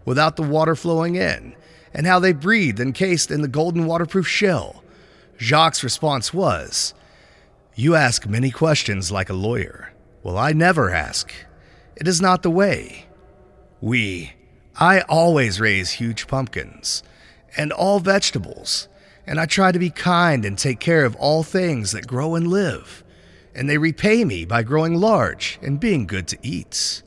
without 0.05 0.37
the 0.37 0.43
water 0.43 0.73
flowing 0.73 1.15
in, 1.15 1.53
and 1.93 2.07
how 2.07 2.17
they 2.17 2.31
breathed 2.31 2.79
encased 2.79 3.29
in 3.29 3.41
the 3.41 3.47
golden 3.47 3.85
waterproof 3.85 4.25
shell. 4.25 4.83
Jacques' 5.37 5.83
response 5.83 6.33
was, 6.33 6.93
You 7.75 7.95
ask 7.95 8.25
many 8.25 8.51
questions 8.51 9.11
like 9.11 9.29
a 9.29 9.33
lawyer. 9.33 9.91
Well, 10.23 10.37
I 10.37 10.53
never 10.53 10.89
ask. 10.89 11.33
It 11.97 12.07
is 12.07 12.21
not 12.21 12.41
the 12.41 12.49
way. 12.49 13.07
We, 13.81 14.31
I 14.79 15.01
always 15.01 15.59
raise 15.59 15.91
huge 15.91 16.27
pumpkins 16.27 17.03
and 17.57 17.73
all 17.73 17.99
vegetables, 17.99 18.87
and 19.27 19.39
I 19.39 19.45
try 19.45 19.71
to 19.71 19.79
be 19.79 19.89
kind 19.89 20.45
and 20.45 20.57
take 20.57 20.79
care 20.79 21.05
of 21.05 21.15
all 21.17 21.43
things 21.43 21.91
that 21.91 22.07
grow 22.07 22.35
and 22.35 22.47
live 22.47 23.03
and 23.57 23.67
they 23.67 23.79
repay 23.79 24.23
me 24.23 24.45
by 24.45 24.61
growing 24.61 24.93
large 24.93 25.57
and 25.63 25.79
being 25.79 26.05
good 26.05 26.27
to 26.27 26.37
eat. 26.43 27.01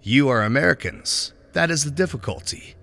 You 0.00 0.28
are 0.28 0.42
Americans. 0.42 1.32
That 1.54 1.72
is 1.72 1.84
the 1.84 1.90
difficulty. 1.90 2.76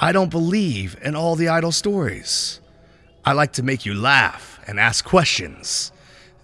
I 0.00 0.10
don't 0.10 0.32
believe 0.32 0.98
in 1.00 1.14
all 1.14 1.36
the 1.36 1.48
idle 1.48 1.70
stories. 1.70 2.60
I 3.24 3.34
like 3.34 3.52
to 3.52 3.62
make 3.62 3.86
you 3.86 3.94
laugh 3.94 4.58
and 4.66 4.80
ask 4.80 5.04
questions. 5.04 5.92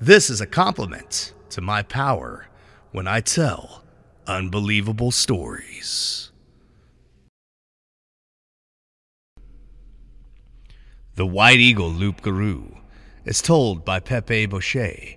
This 0.00 0.30
is 0.30 0.40
a 0.40 0.46
compliment 0.46 1.34
to 1.50 1.60
my 1.60 1.82
power 1.82 2.46
when 2.92 3.08
I 3.08 3.20
tell 3.20 3.82
unbelievable 4.28 5.10
stories. 5.10 6.25
The 11.16 11.26
White 11.26 11.60
Eagle 11.60 11.88
Loup 11.88 12.20
Garou 12.20 12.76
is 13.24 13.40
told 13.40 13.86
by 13.86 14.00
Pepe 14.00 14.44
Boucher 14.44 15.16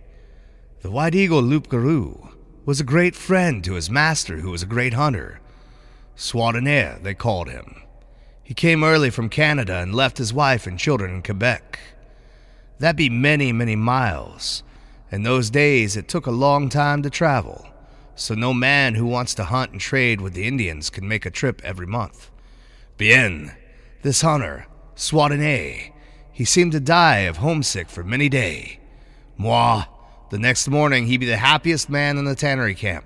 the 0.82 0.90
white 0.90 1.14
eagle 1.14 1.42
Loup 1.42 1.68
Garou 1.68 2.30
was 2.66 2.80
a 2.80 2.86
great 2.86 3.18
friend 3.18 3.62
to 3.66 3.74
his 3.74 3.90
master, 3.90 4.38
who 4.38 4.50
was 4.50 4.64
a 4.64 4.66
great 4.66 4.94
hunter. 4.94 5.42
Swaudenaire, 6.16 7.04
they 7.04 7.14
called 7.14 7.50
him. 7.50 7.82
He 8.42 8.54
came 8.54 8.82
early 8.82 9.10
from 9.10 9.28
Canada 9.28 9.80
and 9.80 9.94
left 9.94 10.20
his 10.20 10.34
wife 10.34 10.66
and 10.66 10.80
children 10.80 11.14
in 11.14 11.22
Quebec. 11.22 11.78
That 12.80 12.96
be 12.96 13.10
many, 13.10 13.52
many 13.52 13.76
miles. 13.76 14.64
In 15.12 15.24
those 15.24 15.50
days, 15.50 15.98
it 15.98 16.08
took 16.08 16.28
a 16.28 16.32
long 16.32 16.70
time 16.70 17.04
to 17.04 17.10
travel, 17.10 17.68
so 18.16 18.36
no 18.36 18.54
man 18.54 18.96
who 18.96 19.06
wants 19.06 19.34
to 19.36 19.44
hunt 19.44 19.74
and 19.74 19.82
trade 19.82 20.22
with 20.22 20.34
the 20.34 20.48
Indians 20.48 20.90
can 20.90 21.10
make 21.10 21.26
a 21.26 21.30
trip 21.30 21.62
every 21.66 21.88
month. 21.88 22.32
Bien, 22.96 23.52
this 24.02 24.22
hunter, 24.22 24.66
Swaudenaire, 25.00 25.94
he 26.30 26.44
seemed 26.44 26.74
to 26.74 26.80
die 26.82 27.20
of 27.20 27.38
homesick 27.38 27.88
for 27.88 28.04
many 28.04 28.28
day. 28.28 28.82
Moi, 29.38 29.86
the 30.30 30.38
next 30.38 30.68
morning, 30.68 31.08
he 31.08 31.16
be 31.16 31.26
the 31.26 31.38
happiest 31.38 31.90
man 31.90 32.18
in 32.18 32.26
the 32.26 32.36
tannery 32.36 32.76
camp. 32.76 33.06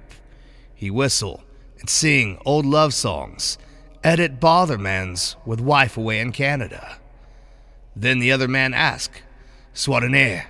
He 0.73 0.89
whistle 0.89 1.43
and 1.79 1.87
sing 1.87 2.39
old 2.45 2.65
love 2.65 2.95
songs, 2.95 3.59
edit 4.03 4.39
bothermans 4.39 5.35
with 5.45 5.61
wife 5.61 5.95
away 5.95 6.19
in 6.19 6.31
Canada. 6.31 6.97
Then 7.95 8.17
the 8.17 8.31
other 8.31 8.47
man 8.47 8.73
ask, 8.73 9.21
Swaudenaire, 9.75 10.47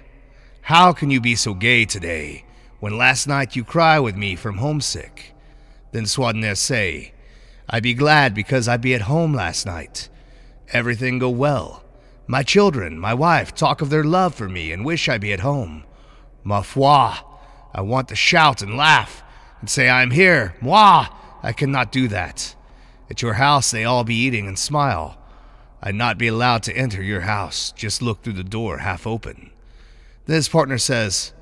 how 0.61 0.93
can 0.93 1.11
you 1.11 1.19
be 1.19 1.35
so 1.35 1.53
gay 1.53 1.83
today, 1.83 2.45
when 2.79 2.97
last 2.97 3.27
night 3.27 3.57
you 3.57 3.65
cry 3.65 3.99
with 3.99 4.15
me 4.15 4.37
from 4.37 4.59
homesick? 4.59 5.33
Then 5.91 6.05
Swaudenaire 6.05 6.55
say, 6.55 7.13
I 7.69 7.81
be 7.81 7.93
glad 7.93 8.33
because 8.33 8.69
I 8.69 8.77
be 8.77 8.95
at 8.95 9.01
home 9.01 9.33
last 9.33 9.65
night. 9.65 10.07
Everything 10.73 11.19
go 11.19 11.29
well. 11.29 11.83
My 12.25 12.41
children, 12.41 12.97
my 12.97 13.13
wife 13.13 13.53
talk 13.53 13.81
of 13.81 13.91
their 13.91 14.03
love 14.03 14.33
for 14.33 14.49
me 14.49 14.71
and 14.71 14.83
wish 14.83 15.07
I 15.07 15.19
be 15.19 15.31
at 15.31 15.41
home. 15.41 15.83
Ma 16.43 16.61
foi, 16.61 17.13
I 17.73 17.81
want 17.81 18.07
to 18.09 18.15
shout 18.15 18.63
and 18.63 18.75
laugh 18.75 19.23
and 19.61 19.69
say 19.69 19.87
I 19.87 20.01
am 20.01 20.09
here. 20.11 20.55
Moi, 20.59 21.05
I 21.43 21.53
cannot 21.53 21.91
do 21.91 22.07
that. 22.07 22.55
At 23.07 23.21
your 23.21 23.33
house 23.33 23.69
they 23.69 23.85
all 23.85 24.03
be 24.03 24.15
eating 24.15 24.47
and 24.47 24.57
smile. 24.57 25.15
I'd 25.81 25.93
not 25.93 26.17
be 26.17 26.27
allowed 26.27 26.63
to 26.63 26.75
enter 26.75 27.03
your 27.03 27.21
house, 27.21 27.71
just 27.73 28.01
look 28.01 28.23
through 28.23 28.33
the 28.33 28.43
door 28.43 28.79
half 28.79 29.05
open. 29.05 29.51
Then 30.25 30.37
his 30.37 30.49
partner 30.49 30.79
says, 30.79 31.33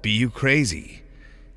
Be 0.00 0.12
you 0.12 0.30
crazy? 0.30 1.02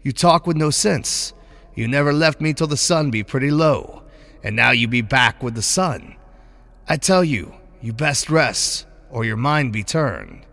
You 0.01 0.11
talk 0.11 0.45
with 0.45 0.57
no 0.57 0.69
sense. 0.69 1.33
You 1.75 1.87
never 1.87 2.11
left 2.11 2.41
me 2.41 2.53
till 2.53 2.67
the 2.67 2.75
sun 2.75 3.09
be 3.09 3.23
pretty 3.23 3.51
low, 3.51 4.03
and 4.43 4.55
now 4.55 4.71
you 4.71 4.89
be 4.89 5.01
back 5.01 5.41
with 5.41 5.55
the 5.55 5.61
sun. 5.61 6.17
I 6.87 6.97
tell 6.97 7.23
you, 7.23 7.53
you 7.81 7.93
best 7.93 8.29
rest, 8.29 8.85
or 9.09 9.25
your 9.25 9.37
mind 9.37 9.73
be 9.73 9.83
turned. 9.83 10.45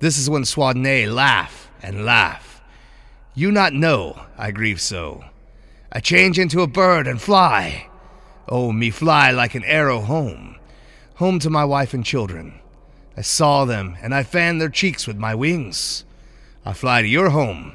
This 0.00 0.18
is 0.18 0.30
when 0.30 0.44
Swaudenaire 0.44 1.12
laugh 1.12 1.70
and 1.82 2.04
laugh. 2.04 2.62
You 3.34 3.50
not 3.52 3.72
know 3.72 4.20
I 4.36 4.50
grieve 4.50 4.80
so. 4.80 5.24
I 5.90 6.00
change 6.00 6.38
into 6.38 6.60
a 6.60 6.66
bird 6.66 7.06
and 7.06 7.20
fly. 7.20 7.88
Oh, 8.48 8.72
me 8.72 8.90
fly 8.90 9.30
like 9.30 9.54
an 9.54 9.64
arrow 9.64 10.00
home, 10.00 10.56
home 11.16 11.38
to 11.40 11.50
my 11.50 11.64
wife 11.64 11.94
and 11.94 12.04
children. 12.04 12.60
I 13.16 13.22
saw 13.22 13.64
them, 13.64 13.96
and 14.00 14.14
I 14.14 14.22
fan 14.22 14.58
their 14.58 14.68
cheeks 14.68 15.06
with 15.06 15.16
my 15.16 15.34
wings. 15.34 16.04
I 16.64 16.72
fly 16.72 17.02
to 17.02 17.08
your 17.08 17.30
home. 17.30 17.74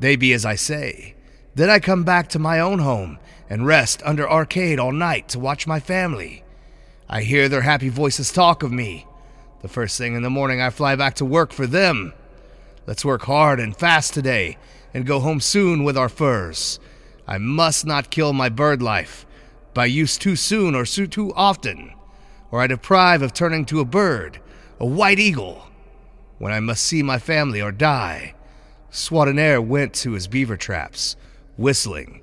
They 0.00 0.16
be 0.16 0.32
as 0.32 0.44
I 0.44 0.54
say. 0.54 1.14
Then 1.54 1.68
I 1.68 1.78
come 1.78 2.04
back 2.04 2.28
to 2.30 2.38
my 2.38 2.60
own 2.60 2.78
home 2.78 3.18
and 3.50 3.66
rest 3.66 4.02
under 4.04 4.28
arcade 4.28 4.78
all 4.78 4.92
night 4.92 5.28
to 5.28 5.38
watch 5.38 5.66
my 5.66 5.80
family. 5.80 6.44
I 7.10 7.22
hear 7.22 7.48
their 7.48 7.62
happy 7.62 7.88
voices 7.88 8.30
talk 8.30 8.62
of 8.62 8.70
me. 8.70 9.06
The 9.62 9.68
first 9.68 9.96
thing 9.96 10.14
in 10.14 10.22
the 10.22 10.30
morning, 10.30 10.60
I 10.60 10.70
fly 10.70 10.94
back 10.94 11.14
to 11.14 11.24
work 11.24 11.52
for 11.52 11.66
them. 11.66 12.12
Let's 12.86 13.04
work 13.04 13.22
hard 13.22 13.60
and 13.60 13.76
fast 13.76 14.12
today 14.12 14.58
and 14.92 15.06
go 15.06 15.20
home 15.20 15.40
soon 15.40 15.84
with 15.84 15.96
our 15.96 16.08
furs. 16.08 16.78
I 17.26 17.38
must 17.38 17.86
not 17.86 18.10
kill 18.10 18.32
my 18.32 18.48
bird 18.48 18.82
life 18.82 19.26
by 19.74 19.86
use 19.86 20.18
too 20.18 20.36
soon 20.36 20.74
or 20.74 20.84
too 20.84 21.32
often. 21.34 21.92
or 22.50 22.62
I 22.62 22.66
deprive 22.66 23.22
of 23.22 23.34
turning 23.34 23.64
to 23.66 23.80
a 23.80 23.84
bird, 23.84 24.40
a 24.80 24.86
white 24.86 25.18
eagle, 25.18 25.66
when 26.38 26.52
I 26.52 26.60
must 26.60 26.82
see 26.84 27.02
my 27.02 27.18
family 27.18 27.60
or 27.60 27.72
die. 27.72 28.34
Swadenaire 28.90 29.62
went 29.62 29.92
to 29.96 30.12
his 30.12 30.26
beaver 30.26 30.56
traps, 30.56 31.16
whistling, 31.58 32.22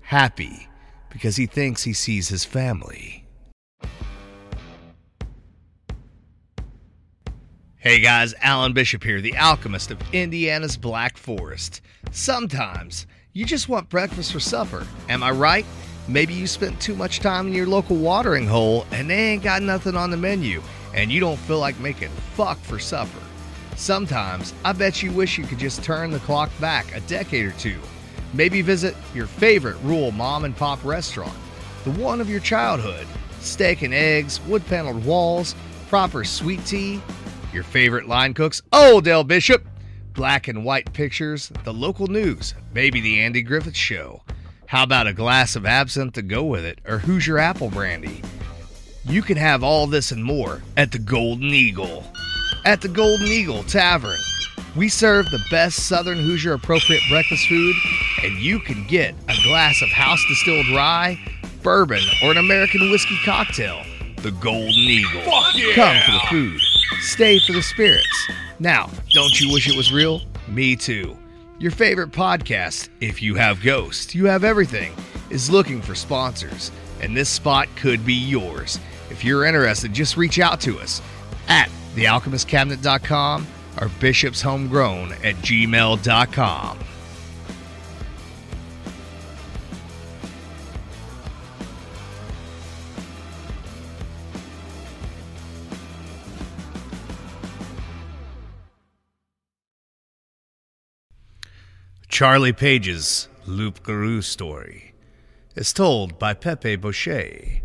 happy, 0.00 0.68
because 1.10 1.36
he 1.36 1.44
thinks 1.46 1.82
he 1.82 1.92
sees 1.92 2.28
his 2.28 2.44
family. 2.44 3.25
Hey 7.78 8.00
guys, 8.00 8.34
Alan 8.40 8.72
Bishop 8.72 9.04
here, 9.04 9.20
the 9.20 9.36
alchemist 9.36 9.90
of 9.90 10.00
Indiana's 10.14 10.78
Black 10.78 11.18
Forest. 11.18 11.82
Sometimes 12.10 13.06
you 13.34 13.44
just 13.44 13.68
want 13.68 13.90
breakfast 13.90 14.32
for 14.32 14.40
supper, 14.40 14.86
am 15.10 15.22
I 15.22 15.30
right? 15.30 15.66
Maybe 16.08 16.32
you 16.32 16.46
spent 16.46 16.80
too 16.80 16.96
much 16.96 17.20
time 17.20 17.48
in 17.48 17.52
your 17.52 17.66
local 17.66 17.96
watering 17.96 18.46
hole 18.46 18.86
and 18.92 19.10
they 19.10 19.32
ain't 19.32 19.42
got 19.42 19.60
nothing 19.60 19.94
on 19.94 20.10
the 20.10 20.16
menu, 20.16 20.62
and 20.94 21.12
you 21.12 21.20
don't 21.20 21.36
feel 21.36 21.58
like 21.58 21.78
making 21.78 22.08
fuck 22.34 22.58
for 22.60 22.78
supper. 22.78 23.20
Sometimes 23.76 24.54
I 24.64 24.72
bet 24.72 25.02
you 25.02 25.12
wish 25.12 25.36
you 25.36 25.44
could 25.44 25.58
just 25.58 25.84
turn 25.84 26.10
the 26.10 26.18
clock 26.20 26.50
back 26.58 26.92
a 26.96 27.00
decade 27.02 27.44
or 27.44 27.52
two. 27.52 27.78
Maybe 28.32 28.62
visit 28.62 28.96
your 29.14 29.26
favorite 29.26 29.76
rural 29.82 30.12
mom 30.12 30.44
and 30.46 30.56
pop 30.56 30.82
restaurant, 30.82 31.36
the 31.84 31.90
one 31.90 32.22
of 32.22 32.30
your 32.30 32.40
childhood. 32.40 33.06
Steak 33.40 33.82
and 33.82 33.92
eggs, 33.92 34.40
wood 34.46 34.66
paneled 34.66 35.04
walls, 35.04 35.54
proper 35.90 36.24
sweet 36.24 36.64
tea, 36.64 37.02
your 37.56 37.64
favorite 37.64 38.06
line 38.06 38.34
cooks, 38.34 38.60
oh, 38.70 39.00
Dale 39.00 39.24
Bishop, 39.24 39.66
black 40.12 40.46
and 40.46 40.62
white 40.62 40.92
pictures, 40.92 41.50
the 41.64 41.72
local 41.72 42.06
news, 42.06 42.54
maybe 42.74 43.00
the 43.00 43.18
Andy 43.18 43.40
Griffith 43.40 43.74
Show. 43.74 44.22
How 44.66 44.82
about 44.82 45.06
a 45.06 45.14
glass 45.14 45.56
of 45.56 45.64
absinthe 45.64 46.12
to 46.14 46.22
go 46.22 46.44
with 46.44 46.66
it, 46.66 46.80
or 46.86 46.98
Hoosier 46.98 47.38
apple 47.38 47.70
brandy? 47.70 48.22
You 49.06 49.22
can 49.22 49.38
have 49.38 49.64
all 49.64 49.86
this 49.86 50.12
and 50.12 50.22
more 50.22 50.62
at 50.76 50.92
the 50.92 50.98
Golden 50.98 51.48
Eagle. 51.54 52.04
At 52.66 52.82
the 52.82 52.88
Golden 52.88 53.28
Eagle 53.28 53.62
Tavern, 53.62 54.18
we 54.76 54.90
serve 54.90 55.30
the 55.30 55.42
best 55.50 55.88
Southern 55.88 56.18
Hoosier 56.18 56.52
appropriate 56.52 57.02
breakfast 57.08 57.48
food, 57.48 57.74
and 58.22 58.36
you 58.36 58.58
can 58.58 58.86
get 58.86 59.14
a 59.30 59.34
glass 59.44 59.80
of 59.80 59.88
house 59.88 60.22
distilled 60.28 60.68
rye, 60.74 61.18
bourbon, 61.62 62.02
or 62.22 62.32
an 62.32 62.36
American 62.36 62.90
whiskey 62.90 63.16
cocktail. 63.24 63.82
The 64.16 64.32
Golden 64.32 64.68
Eagle. 64.68 65.22
yeah! 65.54 65.74
Come 65.74 65.96
for 66.04 66.12
the 66.12 66.26
food, 66.28 66.60
stay 67.00 67.38
for 67.38 67.52
the 67.52 67.62
spirits. 67.62 68.28
Now, 68.58 68.90
don't 69.10 69.40
you 69.40 69.52
wish 69.52 69.68
it 69.68 69.76
was 69.76 69.92
real? 69.92 70.22
Me 70.48 70.76
too. 70.76 71.16
Your 71.58 71.70
favorite 71.70 72.10
podcast, 72.12 72.88
If 73.00 73.22
You 73.22 73.34
Have 73.34 73.62
Ghost, 73.62 74.14
You 74.14 74.26
Have 74.26 74.44
Everything, 74.44 74.92
is 75.30 75.50
looking 75.50 75.80
for 75.80 75.94
sponsors, 75.94 76.70
and 77.00 77.16
this 77.16 77.28
spot 77.28 77.68
could 77.76 78.04
be 78.04 78.14
yours. 78.14 78.78
If 79.10 79.24
you're 79.24 79.44
interested, 79.44 79.92
just 79.92 80.16
reach 80.16 80.38
out 80.38 80.60
to 80.62 80.78
us 80.78 81.00
at 81.48 81.70
thealchemistcabinet.com 81.94 83.46
or 83.80 83.88
bishopshomegrown 83.88 85.12
at 85.24 85.36
gmail.com. 85.36 86.78
Charlie 102.18 102.54
Page's 102.54 103.28
Loup 103.44 103.82
Garou 103.82 104.22
story 104.22 104.94
is 105.54 105.74
told 105.74 106.18
by 106.18 106.32
Pepe 106.32 106.76
Boucher. 106.76 107.60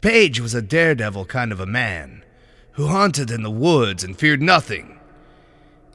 Page 0.00 0.40
was 0.40 0.54
a 0.54 0.62
daredevil 0.62 1.26
kind 1.26 1.52
of 1.52 1.60
a 1.60 1.66
man 1.66 2.24
who 2.72 2.86
hunted 2.86 3.30
in 3.30 3.42
the 3.42 3.50
woods 3.50 4.02
and 4.02 4.18
feared 4.18 4.40
nothing. 4.40 4.98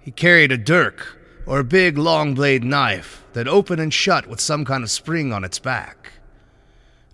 He 0.04 0.12
carried 0.12 0.52
a 0.52 0.58
dirk, 0.60 1.18
or 1.48 1.58
a 1.58 1.64
big 1.64 1.98
long 1.98 2.36
blade 2.36 2.64
knife 2.64 3.24
that 3.34 3.48
opened 3.48 3.82
and 3.82 3.92
shut 3.92 4.28
with 4.28 4.40
some 4.40 4.64
kind 4.64 4.84
of 4.84 4.92
spring 4.92 5.34
on 5.34 5.44
its 5.44 5.58
back. 5.58 6.12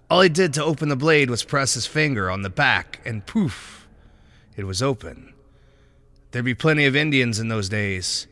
All 0.09 0.19
he 0.19 0.27
did 0.27 0.53
to 0.55 0.63
open 0.65 0.89
the 0.89 0.97
blade 0.97 1.29
was 1.29 1.45
press 1.45 1.75
his 1.75 1.85
finger 1.85 2.29
on 2.29 2.41
the 2.41 2.49
back, 2.49 2.99
and 3.05 3.25
poof, 3.25 3.87
it 4.57 4.65
was 4.65 4.83
open. 4.83 5.33
There'd 6.31 6.43
be 6.43 6.53
plenty 6.53 6.83
of 6.83 6.97
Indians 6.97 7.39
in 7.39 7.47
those 7.47 7.69
days, 7.69 8.27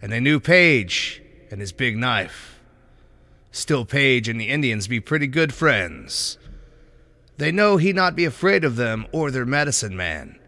and 0.00 0.12
they 0.12 0.20
knew 0.20 0.38
Page 0.38 1.19
and 1.50 1.60
his 1.60 1.72
big 1.72 1.96
knife. 1.96 2.60
Still, 3.52 3.84
Page 3.84 4.28
and 4.28 4.40
the 4.40 4.48
Indians 4.48 4.86
be 4.86 5.00
pretty 5.00 5.26
good 5.26 5.52
friends. 5.52 6.38
They 7.36 7.50
know 7.50 7.76
he 7.76 7.92
not 7.92 8.14
be 8.14 8.24
afraid 8.24 8.64
of 8.64 8.76
them 8.76 9.06
or 9.12 9.30
their 9.30 9.46
medicine 9.46 9.96
man. 9.96 10.38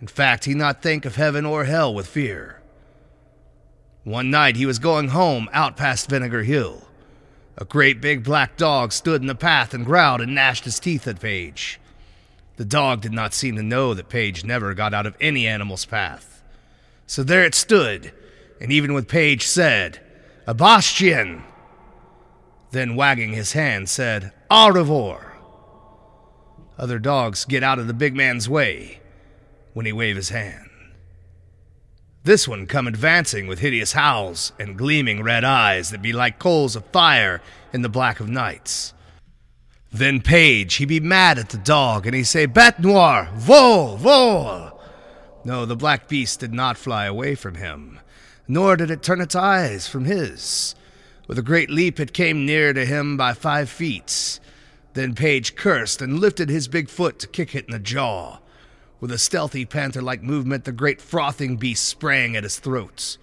In 0.00 0.06
fact, 0.06 0.44
he 0.44 0.54
not 0.54 0.82
think 0.82 1.04
of 1.04 1.16
heaven 1.16 1.44
or 1.46 1.64
hell 1.64 1.92
with 1.94 2.06
fear. 2.06 2.60
One 4.04 4.30
night 4.30 4.56
he 4.56 4.66
was 4.66 4.78
going 4.78 5.08
home 5.08 5.48
out 5.52 5.76
past 5.76 6.10
Vinegar 6.10 6.42
Hill. 6.42 6.86
A 7.56 7.64
great 7.64 8.00
big 8.00 8.22
black 8.22 8.56
dog 8.56 8.92
stood 8.92 9.22
in 9.22 9.26
the 9.26 9.34
path 9.34 9.72
and 9.72 9.86
growled 9.86 10.20
and 10.20 10.34
gnashed 10.34 10.64
his 10.64 10.78
teeth 10.78 11.08
at 11.08 11.20
Page. 11.20 11.80
The 12.56 12.64
dog 12.64 13.00
did 13.00 13.12
not 13.12 13.32
seem 13.32 13.56
to 13.56 13.62
know 13.62 13.94
that 13.94 14.08
Page 14.08 14.44
never 14.44 14.74
got 14.74 14.92
out 14.92 15.06
of 15.06 15.16
any 15.20 15.46
animal's 15.46 15.86
path. 15.86 16.42
So 17.06 17.22
there 17.22 17.44
it 17.44 17.54
stood, 17.54 18.12
and 18.60 18.70
even 18.70 18.92
with 18.92 19.08
Page 19.08 19.46
said, 19.46 20.00
A 20.46 20.54
Bastian! 20.54 21.42
Then 22.70 22.96
wagging 22.96 23.32
his 23.32 23.52
hand 23.52 23.88
said, 23.88 24.32
Au 24.50 24.70
revoir! 24.70 25.38
Other 26.76 26.98
dogs 26.98 27.44
get 27.44 27.62
out 27.62 27.78
of 27.78 27.86
the 27.86 27.94
big 27.94 28.14
man's 28.14 28.48
way 28.48 29.00
when 29.72 29.86
he 29.86 29.92
wave 29.92 30.16
his 30.16 30.30
hand. 30.30 30.68
This 32.24 32.48
one 32.48 32.66
come 32.66 32.86
advancing 32.86 33.46
with 33.46 33.58
hideous 33.58 33.92
howls 33.92 34.52
and 34.58 34.78
gleaming 34.78 35.22
red 35.22 35.44
eyes 35.44 35.90
that 35.90 36.02
be 36.02 36.12
like 36.12 36.38
coals 36.38 36.74
of 36.74 36.86
fire 36.86 37.40
in 37.72 37.82
the 37.82 37.88
black 37.88 38.18
of 38.18 38.28
nights. 38.28 38.94
Then 39.92 40.20
Page, 40.20 40.74
he 40.74 40.86
be 40.86 41.00
mad 41.00 41.38
at 41.38 41.50
the 41.50 41.58
dog, 41.58 42.06
and 42.06 42.16
he 42.16 42.24
say, 42.24 42.46
Bête 42.46 42.80
noire, 42.80 43.30
vol, 43.34 43.96
vol! 43.96 44.80
No, 45.44 45.64
the 45.66 45.76
black 45.76 46.08
beast 46.08 46.40
did 46.40 46.52
not 46.52 46.76
fly 46.76 47.04
away 47.04 47.34
from 47.34 47.54
him, 47.54 48.00
nor 48.46 48.76
did 48.76 48.90
it 48.90 49.02
turn 49.02 49.20
its 49.20 49.34
eyes 49.34 49.88
from 49.88 50.04
his. 50.04 50.74
With 51.26 51.38
a 51.38 51.42
great 51.42 51.70
leap, 51.70 51.98
it 51.98 52.12
came 52.12 52.44
near 52.44 52.72
to 52.72 52.84
him 52.84 53.16
by 53.16 53.32
five 53.32 53.70
feet. 53.70 54.38
Then 54.92 55.14
Page 55.14 55.56
cursed 55.56 56.02
and 56.02 56.20
lifted 56.20 56.50
his 56.50 56.68
big 56.68 56.88
foot 56.88 57.18
to 57.20 57.26
kick 57.26 57.54
it 57.54 57.66
in 57.66 57.72
the 57.72 57.78
jaw. 57.78 58.38
With 59.00 59.10
a 59.10 59.18
stealthy 59.18 59.64
panther 59.64 60.02
like 60.02 60.22
movement, 60.22 60.64
the 60.64 60.72
great 60.72 61.00
frothing 61.00 61.56
beast 61.56 61.84
sprang 61.84 62.36
at 62.36 62.44
his 62.44 62.58
throat. 62.58 63.16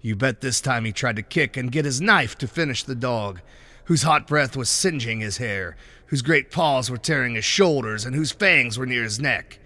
You 0.00 0.16
bet 0.16 0.40
this 0.40 0.60
time 0.60 0.84
he 0.84 0.92
tried 0.92 1.16
to 1.16 1.22
kick 1.22 1.56
and 1.56 1.72
get 1.72 1.84
his 1.84 2.00
knife 2.00 2.36
to 2.38 2.46
finish 2.46 2.82
the 2.82 2.94
dog, 2.94 3.40
whose 3.84 4.02
hot 4.02 4.26
breath 4.26 4.56
was 4.56 4.68
singeing 4.68 5.20
his 5.20 5.38
hair, 5.38 5.76
whose 6.06 6.22
great 6.22 6.50
paws 6.50 6.90
were 6.90 6.98
tearing 6.98 7.34
his 7.34 7.44
shoulders, 7.44 8.04
and 8.04 8.14
whose 8.14 8.30
fangs 8.30 8.78
were 8.78 8.86
near 8.86 9.02
his 9.02 9.18
neck. 9.18 9.58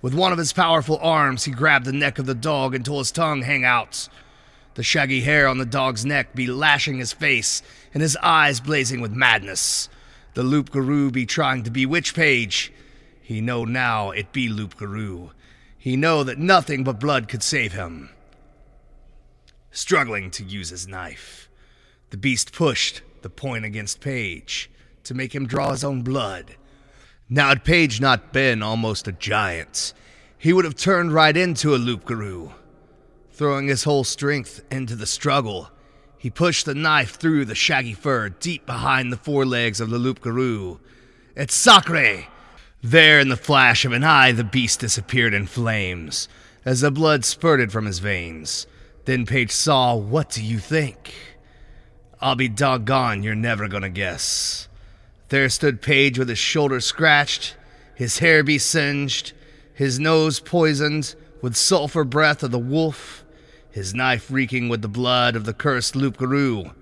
With 0.00 0.14
one 0.14 0.32
of 0.32 0.38
his 0.38 0.52
powerful 0.52 0.98
arms, 1.02 1.44
he 1.44 1.50
grabbed 1.50 1.84
the 1.84 1.92
neck 1.92 2.18
of 2.18 2.26
the 2.26 2.34
dog 2.34 2.74
until 2.74 2.98
his 2.98 3.12
tongue 3.12 3.42
hung 3.42 3.64
out. 3.64 4.08
The 4.78 4.84
shaggy 4.84 5.22
hair 5.22 5.48
on 5.48 5.58
the 5.58 5.66
dog's 5.66 6.06
neck 6.06 6.36
be 6.36 6.46
lashing 6.46 6.98
his 6.98 7.12
face, 7.12 7.64
and 7.92 8.00
his 8.00 8.16
eyes 8.22 8.60
blazing 8.60 9.00
with 9.00 9.10
madness. 9.10 9.88
The 10.34 10.44
loup 10.44 10.70
garou 10.70 11.10
be 11.10 11.26
trying 11.26 11.64
to 11.64 11.70
bewitch 11.72 12.14
Page. 12.14 12.72
He 13.20 13.40
know 13.40 13.64
now 13.64 14.12
it 14.12 14.32
be 14.32 14.48
loup 14.48 14.76
garou. 14.76 15.32
He 15.76 15.96
know 15.96 16.22
that 16.22 16.38
nothing 16.38 16.84
but 16.84 17.00
blood 17.00 17.26
could 17.26 17.42
save 17.42 17.72
him. 17.72 18.10
Struggling 19.72 20.30
to 20.30 20.44
use 20.44 20.68
his 20.68 20.86
knife, 20.86 21.50
the 22.10 22.16
beast 22.16 22.52
pushed 22.52 23.02
the 23.22 23.30
point 23.30 23.64
against 23.64 24.00
Page 24.00 24.70
to 25.02 25.12
make 25.12 25.34
him 25.34 25.48
draw 25.48 25.72
his 25.72 25.82
own 25.82 26.02
blood. 26.02 26.54
Now, 27.28 27.48
had 27.48 27.64
Page 27.64 28.00
not 28.00 28.32
been 28.32 28.62
almost 28.62 29.08
a 29.08 29.12
giant, 29.12 29.92
he 30.38 30.52
would 30.52 30.64
have 30.64 30.76
turned 30.76 31.12
right 31.12 31.36
into 31.36 31.74
a 31.74 31.82
loup 31.82 32.04
garou. 32.04 32.52
Throwing 33.38 33.68
his 33.68 33.84
whole 33.84 34.02
strength 34.02 34.64
into 34.68 34.96
the 34.96 35.06
struggle, 35.06 35.70
he 36.18 36.28
pushed 36.28 36.66
the 36.66 36.74
knife 36.74 37.14
through 37.14 37.44
the 37.44 37.54
shaggy 37.54 37.94
fur 37.94 38.30
deep 38.30 38.66
behind 38.66 39.12
the 39.12 39.16
forelegs 39.16 39.80
of 39.80 39.90
the 39.90 40.14
garou. 40.20 40.80
It's 41.36 41.54
sacre! 41.54 42.26
There, 42.82 43.20
in 43.20 43.28
the 43.28 43.36
flash 43.36 43.84
of 43.84 43.92
an 43.92 44.02
eye, 44.02 44.32
the 44.32 44.42
beast 44.42 44.80
disappeared 44.80 45.34
in 45.34 45.46
flames 45.46 46.28
as 46.64 46.80
the 46.80 46.90
blood 46.90 47.24
spurted 47.24 47.70
from 47.70 47.86
his 47.86 48.00
veins. 48.00 48.66
Then 49.04 49.24
Page 49.24 49.52
saw, 49.52 49.94
What 49.94 50.30
do 50.30 50.42
you 50.42 50.58
think? 50.58 51.14
I'll 52.20 52.34
be 52.34 52.48
doggone, 52.48 53.22
you're 53.22 53.36
never 53.36 53.68
gonna 53.68 53.88
guess. 53.88 54.66
There 55.28 55.48
stood 55.48 55.80
Page 55.80 56.18
with 56.18 56.28
his 56.28 56.38
shoulder 56.38 56.80
scratched, 56.80 57.54
his 57.94 58.18
hair 58.18 58.42
be 58.42 58.58
singed, 58.58 59.32
his 59.72 60.00
nose 60.00 60.40
poisoned 60.40 61.14
with 61.40 61.54
sulfur 61.54 62.02
breath 62.02 62.42
of 62.42 62.50
the 62.50 62.58
wolf, 62.58 63.24
his 63.78 63.94
knife 63.94 64.28
reeking 64.28 64.68
with 64.68 64.82
the 64.82 64.88
blood 64.88 65.36
of 65.36 65.44
the 65.44 65.54
cursed 65.54 65.94
loup 65.94 66.16
garou, 66.16 66.72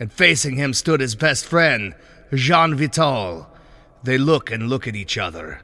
and 0.00 0.10
facing 0.10 0.56
him 0.56 0.72
stood 0.72 1.00
his 1.00 1.14
best 1.14 1.44
friend, 1.44 1.94
Jean 2.32 2.74
Vital. 2.74 3.46
They 4.02 4.16
look 4.16 4.50
and 4.50 4.66
look 4.66 4.88
at 4.88 4.96
each 4.96 5.18
other. 5.18 5.60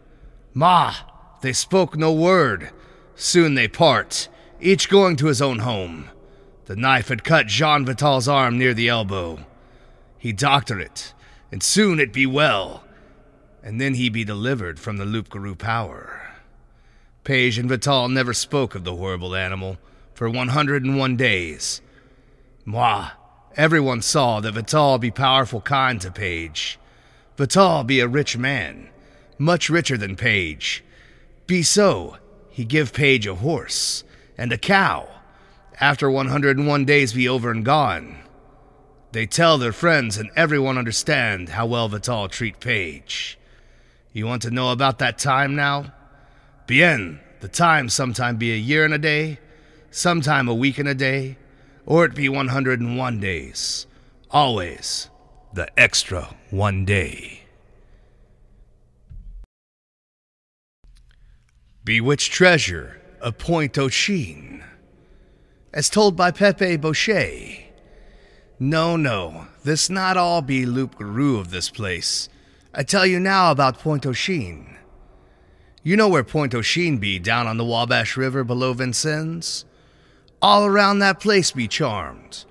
Ma, 0.52 0.94
They 1.40 1.54
spoke 1.54 1.96
no 1.96 2.12
word. 2.12 2.70
Soon 3.16 3.54
they 3.54 3.68
part, 3.68 4.28
each 4.60 4.90
going 4.90 5.16
to 5.16 5.28
his 5.28 5.40
own 5.40 5.60
home. 5.60 6.10
The 6.66 6.76
knife 6.76 7.08
had 7.08 7.24
cut 7.24 7.46
Jean 7.46 7.86
Vital's 7.86 8.28
arm 8.28 8.58
near 8.58 8.74
the 8.74 8.88
elbow. 8.90 9.46
He 10.18 10.32
doctored 10.34 10.82
it, 10.82 11.14
and 11.50 11.62
soon 11.62 12.00
it 12.00 12.12
be 12.12 12.26
well, 12.26 12.84
and 13.62 13.80
then 13.80 13.94
he 13.94 14.10
be 14.10 14.24
delivered 14.24 14.78
from 14.78 14.98
the 14.98 15.06
Loup 15.06 15.30
Garou 15.30 15.54
power. 15.54 16.34
Page 17.24 17.56
and 17.56 17.68
Vital 17.70 18.10
never 18.10 18.34
spoke 18.34 18.74
of 18.74 18.84
the 18.84 18.96
horrible 18.96 19.34
animal 19.34 19.78
for 20.14 20.28
101 20.28 21.16
days. 21.16 21.80
Moi, 22.64 23.08
everyone 23.56 24.02
saw 24.02 24.40
that 24.40 24.54
Vital 24.54 24.98
be 24.98 25.10
powerful 25.10 25.60
kind 25.60 26.00
to 26.00 26.10
Page. 26.10 26.78
Vital 27.36 27.84
be 27.84 28.00
a 28.00 28.08
rich 28.08 28.36
man, 28.36 28.88
much 29.38 29.68
richer 29.70 29.96
than 29.96 30.16
Page. 30.16 30.84
Be 31.46 31.62
so, 31.62 32.16
he 32.50 32.64
give 32.64 32.92
Page 32.92 33.26
a 33.26 33.34
horse 33.34 34.04
and 34.38 34.52
a 34.52 34.58
cow 34.58 35.08
after 35.80 36.10
101 36.10 36.84
days 36.84 37.12
be 37.12 37.28
over 37.28 37.50
and 37.50 37.64
gone. 37.64 38.18
They 39.12 39.26
tell 39.26 39.58
their 39.58 39.72
friends 39.72 40.16
and 40.16 40.30
everyone 40.36 40.78
understand 40.78 41.50
how 41.50 41.66
well 41.66 41.88
Vital 41.88 42.28
treat 42.28 42.60
Page. 42.60 43.38
You 44.12 44.26
want 44.26 44.42
to 44.42 44.50
know 44.50 44.70
about 44.70 44.98
that 45.00 45.18
time 45.18 45.54
now? 45.56 45.92
Bien, 46.66 47.20
the 47.40 47.48
time 47.48 47.88
sometime 47.88 48.36
be 48.36 48.52
a 48.52 48.56
year 48.56 48.84
and 48.84 48.94
a 48.94 48.98
day, 48.98 49.38
sometime 49.92 50.48
a 50.48 50.54
week 50.54 50.78
and 50.78 50.88
a 50.88 50.94
day, 50.94 51.36
or 51.86 52.04
it 52.04 52.14
be 52.14 52.28
101 52.28 53.20
days. 53.20 53.86
Always 54.30 55.10
the 55.52 55.68
extra 55.78 56.34
one 56.50 56.84
day. 56.84 57.42
Bewitched 61.84 62.32
Treasure 62.32 63.00
of 63.20 63.34
aux 63.48 63.88
Chines. 63.88 64.62
As 65.74 65.88
told 65.88 66.16
by 66.16 66.30
Pepe 66.30 66.76
Boucher. 66.76 67.64
No, 68.58 68.96
no, 68.96 69.48
this 69.64 69.90
not 69.90 70.16
all 70.16 70.42
be 70.42 70.64
loup 70.64 70.96
garou 70.96 71.38
of 71.38 71.50
this 71.50 71.70
place. 71.70 72.28
I 72.72 72.82
tell 72.84 73.04
you 73.04 73.18
now 73.20 73.50
about 73.50 73.84
aux 73.84 74.12
Chines. 74.12 74.68
You 75.82 75.96
know 75.96 76.08
where 76.08 76.24
aux 76.24 76.62
Chines 76.62 77.00
be 77.00 77.18
down 77.18 77.46
on 77.46 77.56
the 77.56 77.64
Wabash 77.64 78.16
River 78.16 78.44
below 78.44 78.72
Vincennes? 78.72 79.64
All 80.42 80.66
around 80.66 80.98
that 80.98 81.20
place 81.20 81.52
be 81.52 81.68
charmed. 81.68 82.44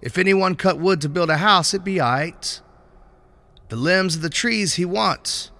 If 0.00 0.16
anyone 0.16 0.54
cut 0.54 0.78
wood 0.78 1.00
to 1.00 1.08
build 1.08 1.28
a 1.28 1.38
house, 1.38 1.74
it 1.74 1.82
be 1.82 1.96
aight. 1.96 2.60
The 3.68 3.74
limbs 3.74 4.14
of 4.14 4.22
the 4.22 4.30
trees 4.30 4.74
he 4.74 4.84
wants, 4.84 5.50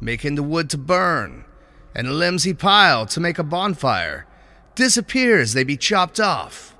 making 0.00 0.36
the 0.36 0.42
wood 0.44 0.70
to 0.70 0.78
burn, 0.78 1.44
and 1.96 2.06
the 2.06 2.12
limbs 2.12 2.44
he 2.44 2.54
piled 2.54 3.10
to 3.10 3.20
make 3.20 3.40
a 3.40 3.44
bonfire, 3.44 4.24
disappear 4.76 5.40
as 5.40 5.52
they 5.52 5.64
be 5.64 5.76
chopped 5.76 6.20
off. 6.20 6.76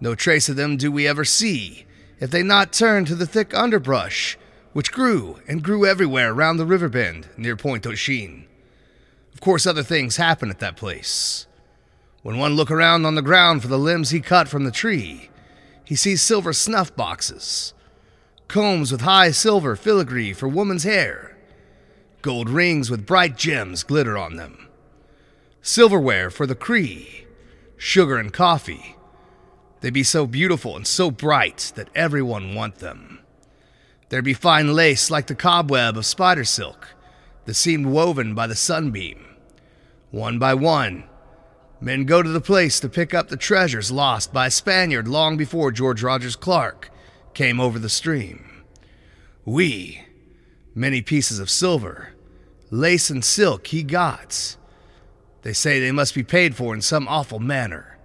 No 0.00 0.14
trace 0.14 0.50
of 0.50 0.56
them 0.56 0.76
do 0.76 0.92
we 0.92 1.08
ever 1.08 1.24
see, 1.24 1.86
if 2.20 2.30
they 2.30 2.42
not 2.42 2.74
turn 2.74 3.06
to 3.06 3.14
the 3.14 3.26
thick 3.26 3.54
underbrush, 3.54 4.36
which 4.74 4.92
grew 4.92 5.40
and 5.48 5.62
grew 5.62 5.86
everywhere 5.86 6.34
round 6.34 6.60
the 6.60 6.66
river 6.66 6.90
bend 6.90 7.28
near 7.38 7.56
Point 7.56 7.86
Chines. 7.96 8.44
Of 9.32 9.40
course, 9.40 9.66
other 9.66 9.82
things 9.82 10.16
happen 10.16 10.50
at 10.50 10.58
that 10.58 10.76
place. 10.76 11.47
When 12.28 12.36
one 12.36 12.56
look 12.56 12.70
around 12.70 13.06
on 13.06 13.14
the 13.14 13.22
ground 13.22 13.62
for 13.62 13.68
the 13.68 13.78
limbs 13.78 14.10
he 14.10 14.20
cut 14.20 14.48
from 14.48 14.64
the 14.64 14.70
tree, 14.70 15.30
he 15.82 15.96
sees 15.96 16.20
silver 16.20 16.52
snuff 16.52 16.94
boxes, 16.94 17.72
combs 18.48 18.92
with 18.92 19.00
high 19.00 19.30
silver 19.30 19.74
filigree 19.76 20.34
for 20.34 20.46
woman's 20.46 20.84
hair, 20.84 21.38
gold 22.20 22.50
rings 22.50 22.90
with 22.90 23.06
bright 23.06 23.38
gems 23.38 23.82
glitter 23.82 24.18
on 24.18 24.36
them, 24.36 24.68
silverware 25.62 26.28
for 26.28 26.46
the 26.46 26.54
Cree, 26.54 27.24
sugar 27.78 28.18
and 28.18 28.30
coffee. 28.30 28.96
They 29.80 29.88
be 29.88 30.02
so 30.02 30.26
beautiful 30.26 30.76
and 30.76 30.86
so 30.86 31.10
bright 31.10 31.72
that 31.76 31.88
everyone 31.94 32.54
want 32.54 32.74
them. 32.74 33.20
There 34.10 34.20
be 34.20 34.34
fine 34.34 34.74
lace 34.74 35.10
like 35.10 35.28
the 35.28 35.34
cobweb 35.34 35.96
of 35.96 36.04
spider 36.04 36.44
silk 36.44 36.88
that 37.46 37.54
seemed 37.54 37.86
woven 37.86 38.34
by 38.34 38.46
the 38.46 38.54
sunbeam. 38.54 39.24
One 40.10 40.38
by 40.38 40.52
one, 40.52 41.07
men 41.80 42.04
go 42.04 42.22
to 42.22 42.28
the 42.28 42.40
place 42.40 42.80
to 42.80 42.88
pick 42.88 43.14
up 43.14 43.28
the 43.28 43.36
treasures 43.36 43.90
lost 43.90 44.32
by 44.32 44.46
a 44.46 44.50
Spaniard 44.50 45.08
long 45.08 45.36
before 45.36 45.70
George 45.70 46.02
Rogers 46.02 46.36
Clark 46.36 46.90
came 47.34 47.60
over 47.60 47.78
the 47.78 47.88
stream. 47.88 48.64
We, 49.44 50.02
many 50.74 51.02
pieces 51.02 51.38
of 51.38 51.50
silver, 51.50 52.10
lace 52.70 53.10
and 53.10 53.24
silk 53.24 53.68
he 53.68 53.82
got. 53.82 54.56
They 55.42 55.52
say 55.52 55.80
they 55.80 55.92
must 55.92 56.14
be 56.14 56.24
paid 56.24 56.56
for 56.56 56.74
in 56.74 56.82
some 56.82 57.08
awful 57.08 57.38
manner. 57.38 57.98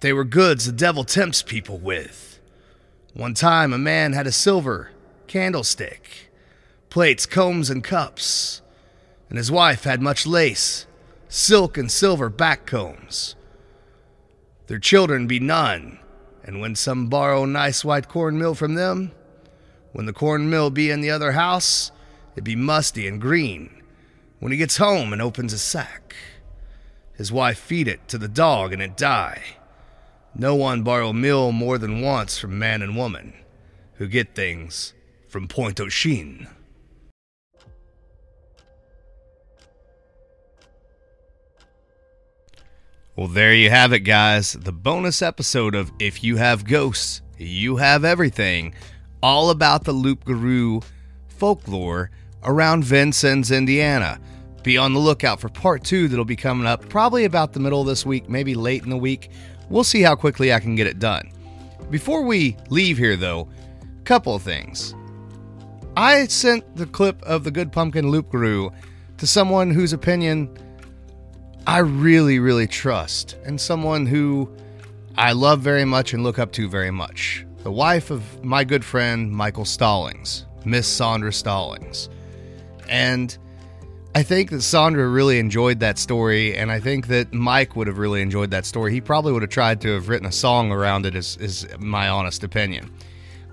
They 0.00 0.12
were 0.12 0.24
goods 0.24 0.66
the 0.66 0.72
devil 0.72 1.04
tempts 1.04 1.42
people 1.42 1.78
with. 1.78 2.38
One 3.14 3.34
time 3.34 3.72
a 3.72 3.78
man 3.78 4.12
had 4.12 4.26
a 4.26 4.32
silver 4.32 4.90
candlestick, 5.26 6.30
plates, 6.90 7.26
combs, 7.26 7.70
and 7.70 7.82
cups 7.82 8.62
and 9.28 9.38
his 9.38 9.50
wife 9.50 9.84
had 9.84 10.00
much 10.00 10.26
lace, 10.26 10.86
silk, 11.36 11.76
and 11.76 11.92
silver 11.92 12.30
back 12.30 12.66
combs. 12.66 13.36
Their 14.68 14.78
children 14.78 15.26
be 15.26 15.38
none, 15.38 15.98
and 16.42 16.60
when 16.60 16.74
some 16.74 17.08
borrow 17.08 17.44
nice 17.44 17.84
white 17.84 18.08
corn 18.08 18.38
meal 18.38 18.54
from 18.54 18.74
them, 18.74 19.12
when 19.92 20.06
the 20.06 20.14
corn 20.14 20.48
mill 20.48 20.70
be 20.70 20.90
in 20.90 21.02
the 21.02 21.10
other 21.10 21.32
house, 21.32 21.92
it 22.36 22.44
be 22.44 22.56
musty 22.56 23.06
and 23.06 23.20
green. 23.20 23.82
When 24.40 24.50
he 24.50 24.58
gets 24.58 24.78
home 24.78 25.12
and 25.12 25.20
opens 25.20 25.52
a 25.52 25.58
sack, 25.58 26.16
his 27.14 27.30
wife 27.30 27.58
feed 27.58 27.86
it 27.86 28.08
to 28.08 28.18
the 28.18 28.28
dog 28.28 28.72
and 28.72 28.80
it 28.80 28.96
die. 28.96 29.42
No 30.34 30.54
one 30.54 30.82
borrow 30.82 31.12
meal 31.12 31.52
more 31.52 31.78
than 31.78 32.00
once 32.00 32.38
from 32.38 32.58
man 32.58 32.82
and 32.82 32.96
woman, 32.96 33.34
who 33.94 34.08
get 34.08 34.34
things 34.34 34.94
from 35.28 35.48
Pointe 35.48 35.80
aux 35.80 35.88
Well, 43.16 43.28
there 43.28 43.54
you 43.54 43.70
have 43.70 43.94
it, 43.94 44.00
guys. 44.00 44.52
The 44.52 44.72
bonus 44.72 45.22
episode 45.22 45.74
of 45.74 45.90
If 45.98 46.22
You 46.22 46.36
Have 46.36 46.66
Ghosts, 46.66 47.22
You 47.38 47.76
Have 47.76 48.04
Everything, 48.04 48.74
all 49.22 49.48
about 49.48 49.84
the 49.84 49.94
Loup 49.94 50.22
Garou 50.26 50.82
folklore 51.26 52.10
around 52.42 52.84
Vincennes, 52.84 53.50
Indiana. 53.50 54.20
Be 54.62 54.76
on 54.76 54.92
the 54.92 54.98
lookout 54.98 55.40
for 55.40 55.48
part 55.48 55.82
two 55.82 56.08
that'll 56.08 56.26
be 56.26 56.36
coming 56.36 56.66
up 56.66 56.90
probably 56.90 57.24
about 57.24 57.54
the 57.54 57.60
middle 57.60 57.80
of 57.80 57.86
this 57.86 58.04
week, 58.04 58.28
maybe 58.28 58.54
late 58.54 58.82
in 58.82 58.90
the 58.90 58.98
week. 58.98 59.30
We'll 59.70 59.82
see 59.82 60.02
how 60.02 60.14
quickly 60.14 60.52
I 60.52 60.60
can 60.60 60.74
get 60.74 60.86
it 60.86 60.98
done. 60.98 61.32
Before 61.88 62.20
we 62.20 62.58
leave 62.68 62.98
here, 62.98 63.16
though, 63.16 63.48
couple 64.04 64.34
of 64.34 64.42
things. 64.42 64.94
I 65.96 66.26
sent 66.26 66.76
the 66.76 66.84
clip 66.84 67.22
of 67.22 67.44
the 67.44 67.50
Good 67.50 67.72
Pumpkin 67.72 68.10
Loup 68.10 68.28
Garou 68.28 68.72
to 69.16 69.26
someone 69.26 69.70
whose 69.70 69.94
opinion 69.94 70.54
I 71.66 71.78
really, 71.78 72.38
really 72.38 72.68
trust, 72.68 73.36
and 73.44 73.60
someone 73.60 74.06
who 74.06 74.48
I 75.18 75.32
love 75.32 75.60
very 75.60 75.84
much 75.84 76.12
and 76.12 76.22
look 76.22 76.38
up 76.38 76.52
to 76.52 76.68
very 76.68 76.92
much. 76.92 77.44
The 77.64 77.72
wife 77.72 78.12
of 78.12 78.44
my 78.44 78.62
good 78.62 78.84
friend 78.84 79.32
Michael 79.32 79.64
Stallings, 79.64 80.46
Miss 80.64 80.86
Sondra 80.88 81.34
Stallings. 81.34 82.08
And 82.88 83.36
I 84.14 84.22
think 84.22 84.50
that 84.50 84.58
Sondra 84.58 85.12
really 85.12 85.40
enjoyed 85.40 85.80
that 85.80 85.98
story, 85.98 86.56
and 86.56 86.70
I 86.70 86.78
think 86.78 87.08
that 87.08 87.32
Mike 87.32 87.74
would 87.74 87.88
have 87.88 87.98
really 87.98 88.22
enjoyed 88.22 88.52
that 88.52 88.64
story. 88.64 88.92
He 88.92 89.00
probably 89.00 89.32
would 89.32 89.42
have 89.42 89.50
tried 89.50 89.80
to 89.80 89.88
have 89.94 90.08
written 90.08 90.28
a 90.28 90.32
song 90.32 90.70
around 90.70 91.04
it, 91.04 91.16
is, 91.16 91.36
is 91.38 91.66
my 91.80 92.08
honest 92.08 92.44
opinion. 92.44 92.92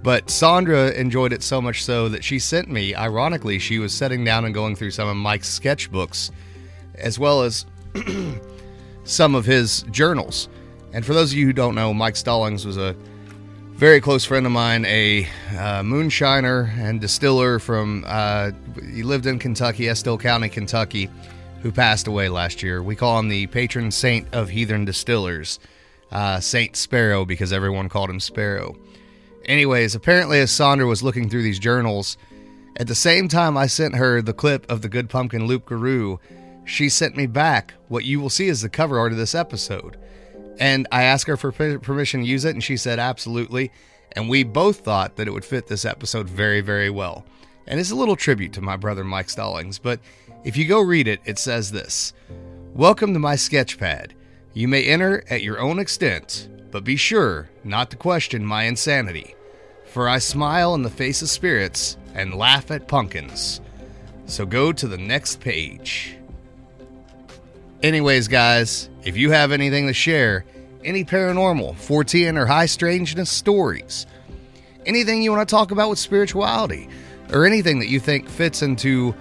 But 0.03 0.27
Sondra 0.27 0.93
enjoyed 0.93 1.33
it 1.33 1.41
so 1.41 1.59
much 1.59 1.83
so 1.83 2.09
that 2.09 2.23
she 2.23 2.37
sent 2.37 2.69
me, 2.69 2.93
ironically, 2.93 3.57
she 3.57 3.79
was 3.79 3.91
sitting 3.91 4.23
down 4.23 4.45
and 4.45 4.53
going 4.53 4.75
through 4.75 4.91
some 4.91 5.07
of 5.07 5.15
Mike's 5.15 5.59
sketchbooks, 5.59 6.29
as 6.95 7.17
well 7.17 7.41
as 7.41 7.65
some 9.03 9.35
of 9.35 9.45
his 9.45 9.83
journals. 9.91 10.49
And 10.93 11.05
for 11.05 11.13
those 11.13 11.31
of 11.31 11.37
you 11.37 11.45
who 11.45 11.53
don't 11.53 11.75
know, 11.75 11.93
Mike 11.93 12.15
Stallings 12.15 12.65
was 12.65 12.77
a 12.77 12.95
very 13.73 13.99
close 13.99 14.23
friend 14.23 14.45
of 14.45 14.51
mine, 14.51 14.85
a 14.85 15.25
uh, 15.51 15.81
moonshiner 15.81 16.69
and 16.77 17.01
distiller 17.01 17.59
from, 17.59 18.05
uh, 18.07 18.51
he 18.93 19.03
lived 19.03 19.25
in 19.25 19.39
Kentucky, 19.39 19.89
Estill 19.89 20.17
County, 20.17 20.47
Kentucky, 20.49 21.09
who 21.61 21.71
passed 21.71 22.07
away 22.07 22.29
last 22.29 22.61
year. 22.61 22.83
We 22.83 22.95
call 22.95 23.19
him 23.19 23.29
the 23.29 23.47
patron 23.47 23.89
saint 23.89 24.27
of 24.33 24.49
heathen 24.49 24.85
distillers, 24.85 25.59
uh, 26.11 26.39
Saint 26.39 26.75
Sparrow, 26.75 27.25
because 27.25 27.51
everyone 27.51 27.89
called 27.89 28.09
him 28.09 28.19
Sparrow. 28.19 28.75
Anyways, 29.45 29.95
apparently, 29.95 30.39
as 30.39 30.51
Sondra 30.51 30.87
was 30.87 31.01
looking 31.03 31.29
through 31.29 31.43
these 31.43 31.59
journals, 31.59 32.17
at 32.77 32.87
the 32.87 32.95
same 32.95 33.27
time 33.27 33.57
I 33.57 33.67
sent 33.67 33.95
her 33.95 34.21
the 34.21 34.33
clip 34.33 34.69
of 34.71 34.81
the 34.81 34.89
Good 34.89 35.09
Pumpkin 35.09 35.47
Loup 35.47 35.65
Garou, 35.65 36.19
she 36.65 36.89
sent 36.89 37.17
me 37.17 37.27
back 37.27 37.73
what 37.87 38.05
you 38.05 38.19
will 38.19 38.29
see 38.29 38.49
as 38.49 38.61
the 38.61 38.69
cover 38.69 38.97
art 38.97 39.11
of 39.11 39.17
this 39.17 39.35
episode. 39.35 39.97
And 40.59 40.87
I 40.91 41.03
asked 41.03 41.27
her 41.27 41.37
for 41.37 41.51
permission 41.51 42.21
to 42.21 42.27
use 42.27 42.45
it, 42.45 42.53
and 42.53 42.63
she 42.63 42.77
said 42.77 42.99
absolutely. 42.99 43.71
And 44.13 44.29
we 44.29 44.43
both 44.43 44.81
thought 44.81 45.15
that 45.15 45.27
it 45.27 45.31
would 45.31 45.45
fit 45.45 45.67
this 45.67 45.85
episode 45.85 46.29
very, 46.29 46.61
very 46.61 46.89
well. 46.89 47.25
And 47.65 47.79
it's 47.79 47.91
a 47.91 47.95
little 47.95 48.15
tribute 48.15 48.53
to 48.53 48.61
my 48.61 48.77
brother 48.77 49.03
Mike 49.03 49.29
Stallings, 49.29 49.79
but 49.79 49.99
If 50.43 50.57
you 50.57 50.65
go 50.65 50.81
read 50.81 51.07
it, 51.07 51.21
it 51.23 51.39
says 51.39 51.71
this 51.71 52.13
Welcome 52.73 53.13
to 53.13 53.19
my 53.19 53.35
sketchpad. 53.35 54.11
You 54.53 54.67
may 54.67 54.83
enter 54.83 55.23
at 55.29 55.41
your 55.41 55.59
own 55.59 55.79
extent, 55.79 56.49
but 56.69 56.83
be 56.83 56.97
sure 56.97 57.49
not 57.63 57.89
to 57.91 57.97
question 57.97 58.45
my 58.45 58.63
insanity, 58.63 59.35
for 59.85 60.09
I 60.09 60.19
smile 60.19 60.75
in 60.75 60.83
the 60.83 60.89
face 60.89 61.21
of 61.21 61.29
spirits 61.29 61.97
and 62.13 62.35
laugh 62.35 62.71
at 62.71 62.89
pumpkins. 62.89 63.61
So 64.25 64.45
go 64.45 64.73
to 64.73 64.87
the 64.87 64.97
next 64.97 65.39
page. 65.39 66.17
Anyways, 67.83 68.29
guys, 68.29 68.89
if 69.03 69.17
you 69.17 69.31
have 69.31 69.51
anything 69.51 69.87
to 69.87 69.93
share, 69.93 70.45
any 70.85 71.03
paranormal, 71.03 71.75
14 71.75 72.37
or 72.37 72.45
high 72.45 72.65
strangeness 72.65 73.29
stories, 73.29 74.05
anything 74.85 75.21
you 75.21 75.31
want 75.31 75.47
to 75.47 75.53
talk 75.53 75.71
about 75.71 75.89
with 75.89 75.99
spirituality, 75.99 76.87
or 77.33 77.45
anything 77.45 77.79
that 77.79 77.89
you 77.89 77.99
think 77.99 78.29
fits 78.29 78.61
into 78.61 79.13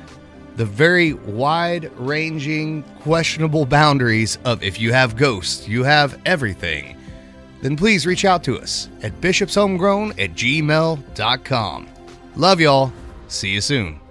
the 0.54 0.64
very 0.64 1.14
wide 1.14 1.90
ranging, 1.98 2.84
questionable 3.00 3.66
boundaries 3.66 4.38
of 4.44 4.62
if 4.62 4.78
you 4.78 4.92
have 4.92 5.16
ghosts, 5.16 5.66
you 5.66 5.82
have 5.82 6.20
everything, 6.24 6.96
then 7.62 7.74
please 7.76 8.06
reach 8.06 8.24
out 8.24 8.44
to 8.44 8.58
us 8.60 8.88
at 9.02 9.20
bishopshomegrown 9.20 10.10
at 10.22 10.34
gmail.com. 10.34 11.88
Love 12.36 12.60
y'all. 12.60 12.92
See 13.26 13.50
you 13.50 13.60
soon. 13.60 14.01